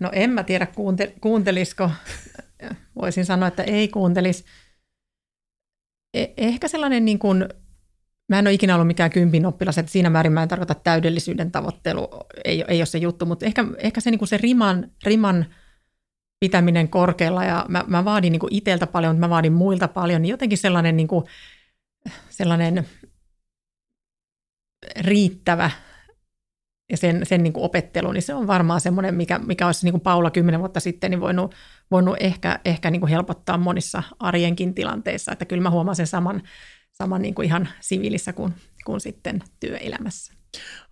No 0.00 0.10
en 0.12 0.30
mä 0.30 0.44
tiedä, 0.44 0.66
kuunte, 0.66 1.14
kuuntelisiko. 1.20 1.90
Voisin 3.00 3.26
sanoa, 3.26 3.48
että 3.48 3.62
ei 3.62 3.88
kuuntelis. 3.88 4.44
E- 6.14 6.34
ehkä 6.36 6.68
sellainen 6.68 7.04
niin 7.04 7.18
kuin 7.18 7.48
Mä 8.28 8.38
en 8.38 8.46
ole 8.46 8.54
ikinä 8.54 8.74
ollut 8.74 8.86
mikään 8.86 9.10
kympin 9.10 9.46
oppilas, 9.46 9.78
että 9.78 9.92
siinä 9.92 10.10
määrin 10.10 10.32
mä 10.32 10.42
en 10.42 10.48
tarkoita 10.48 10.74
täydellisyyden 10.74 11.52
tavoittelu, 11.52 12.08
ei, 12.44 12.64
ei 12.68 12.80
ole 12.80 12.86
se 12.86 12.98
juttu, 12.98 13.26
mutta 13.26 13.46
ehkä, 13.46 13.64
ehkä 13.78 14.00
se, 14.00 14.10
niin 14.10 14.18
kuin 14.18 14.28
se 14.28 14.36
riman, 14.36 14.90
riman 15.04 15.46
pitäminen 16.40 16.88
korkealla 16.88 17.44
ja 17.44 17.66
mä, 17.68 17.84
mä 17.86 18.04
vaadin 18.04 18.32
niin 18.32 18.40
itseltä 18.50 18.86
paljon, 18.86 19.14
mutta 19.14 19.26
mä 19.26 19.30
vaadin 19.30 19.52
muilta 19.52 19.88
paljon, 19.88 20.22
niin 20.22 20.30
jotenkin 20.30 20.58
sellainen, 20.58 20.96
niin 20.96 21.08
kuin, 21.08 21.24
sellainen 22.30 22.86
riittävä 25.00 25.70
ja 26.90 26.96
sen, 26.96 27.26
sen 27.26 27.42
niin 27.42 27.52
kuin 27.52 27.64
opettelu, 27.64 28.12
niin 28.12 28.22
se 28.22 28.34
on 28.34 28.46
varmaan 28.46 28.80
semmoinen, 28.80 29.14
mikä, 29.14 29.38
mikä 29.38 29.66
olisi 29.66 29.86
niin 29.86 29.92
kuin 29.92 30.00
Paula 30.00 30.30
kymmenen 30.30 30.60
vuotta 30.60 30.80
sitten 30.80 31.10
niin 31.10 31.20
voinut, 31.20 31.54
voinut 31.90 32.16
ehkä, 32.20 32.60
ehkä 32.64 32.90
niin 32.90 33.00
kuin 33.00 33.10
helpottaa 33.10 33.58
monissa 33.58 34.02
arjenkin 34.18 34.74
tilanteissa, 34.74 35.32
että 35.32 35.44
kyllä 35.44 35.62
mä 35.62 35.70
huomaan 35.70 35.96
sen 35.96 36.06
saman, 36.06 36.42
sama 36.98 37.18
niin 37.18 37.34
kuin 37.34 37.46
ihan 37.46 37.68
siviilissä 37.80 38.32
kuin, 38.32 38.54
kuin 38.84 39.00
sitten 39.00 39.42
työelämässä. 39.60 40.32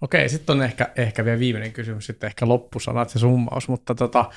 Okei, 0.01 0.29
sitten 0.29 0.57
on 0.57 0.63
ehkä, 0.63 0.93
ehkä 0.97 1.25
vielä 1.25 1.39
viimeinen 1.39 1.73
kysymys, 1.73 2.07
sitten 2.07 2.27
ehkä 2.27 2.49
loppusanat 2.49 3.15
ja 3.15 3.21
summaus, 3.21 3.69
mutta 3.69 3.95
tota, 3.95 4.31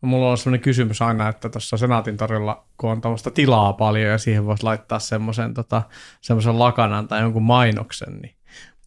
mulla 0.00 0.30
on 0.30 0.38
sellainen 0.38 0.60
kysymys 0.60 1.02
aina, 1.02 1.28
että 1.28 1.48
tuossa 1.48 1.76
Senaatin 1.76 2.16
torilla, 2.16 2.66
kun 2.76 2.90
on 2.90 3.00
tuommoista 3.00 3.30
tilaa 3.30 3.72
paljon 3.72 4.10
ja 4.10 4.18
siihen 4.18 4.46
voisi 4.46 4.62
laittaa 4.62 4.98
semmoisen 4.98 5.54
tota, 5.54 5.82
semmoisen 6.20 6.58
lakanan 6.58 7.08
tai 7.08 7.20
jonkun 7.20 7.42
mainoksen, 7.42 8.18
niin 8.22 8.34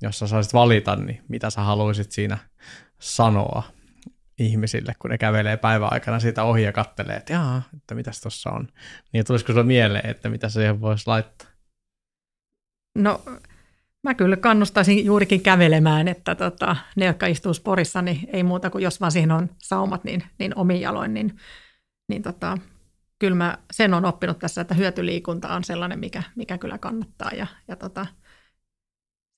jos 0.02 0.20
sä 0.20 0.28
saisit 0.28 0.54
valita, 0.54 0.96
niin 0.96 1.22
mitä 1.28 1.50
sä 1.50 1.62
haluaisit 1.62 2.12
siinä 2.12 2.38
sanoa 3.00 3.64
ihmisille, 4.40 4.94
kun 5.00 5.12
ne 5.12 5.18
kävelee 5.18 5.58
päivän 5.58 5.94
aikana 5.94 6.20
siitä 6.20 6.44
ohi 6.44 6.64
ja 6.64 6.72
kattelee, 6.72 7.16
että 7.16 7.62
että 7.78 7.96
mitäs 7.96 8.22
tuossa 8.22 8.50
on. 8.50 8.68
Niin 9.14 9.26
tulisiko 9.26 9.52
sulle 9.52 9.66
mieleen, 9.66 10.10
että 10.10 10.30
mitä 10.30 10.50
siihen 10.50 10.82
voisi 10.82 11.08
laittaa? 11.08 11.57
No 12.98 13.22
mä 14.04 14.14
kyllä 14.14 14.38
kannustaisin 14.38 15.06
juurikin 15.06 15.42
kävelemään, 15.42 16.08
että 16.08 16.36
tota, 16.36 16.76
ne, 16.96 17.06
jotka 17.06 17.28
istuu 17.28 17.54
sporissa, 17.54 18.02
niin 18.02 18.30
ei 18.34 18.44
muuta 18.44 18.70
kuin 18.70 18.84
jos 18.84 19.02
vaan 19.02 19.12
siihen 19.12 19.32
on 19.32 19.50
saumat, 19.58 20.04
niin, 20.04 20.24
niin 20.40 20.58
omin 20.58 20.82
jaloin, 20.82 21.14
niin, 21.14 21.36
niin 22.10 22.24
tota, 22.24 22.58
kyllä 23.20 23.36
mä 23.36 23.58
sen 23.72 23.94
on 23.94 24.06
oppinut 24.06 24.40
tässä, 24.40 24.62
että 24.62 24.76
hyötyliikunta 24.76 25.56
on 25.56 25.64
sellainen, 25.64 26.00
mikä, 26.00 26.24
mikä 26.36 26.58
kyllä 26.58 26.78
kannattaa 26.78 27.32
ja, 27.32 27.48
ja 27.68 27.76
tota, 27.76 28.06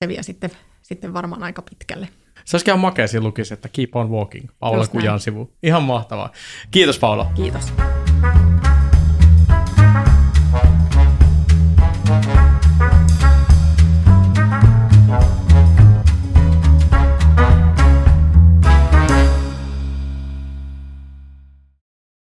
se 0.04 0.08
vie 0.08 0.22
sitten, 0.22 0.50
sitten 0.82 1.12
varmaan 1.12 1.42
aika 1.42 1.62
pitkälle. 1.62 2.08
Se 2.44 2.56
olisikin 2.56 2.72
ihan 2.72 2.80
makea 2.80 3.06
lukisi, 3.20 3.54
että 3.54 3.68
keep 3.68 3.96
on 3.96 4.10
walking, 4.10 4.48
Paula 4.58 4.86
Kujan 4.86 5.20
sivu. 5.20 5.52
Ihan 5.62 5.82
mahtavaa. 5.82 6.32
Kiitos 6.70 6.98
Paula. 6.98 7.32
Kiitos. 7.34 7.72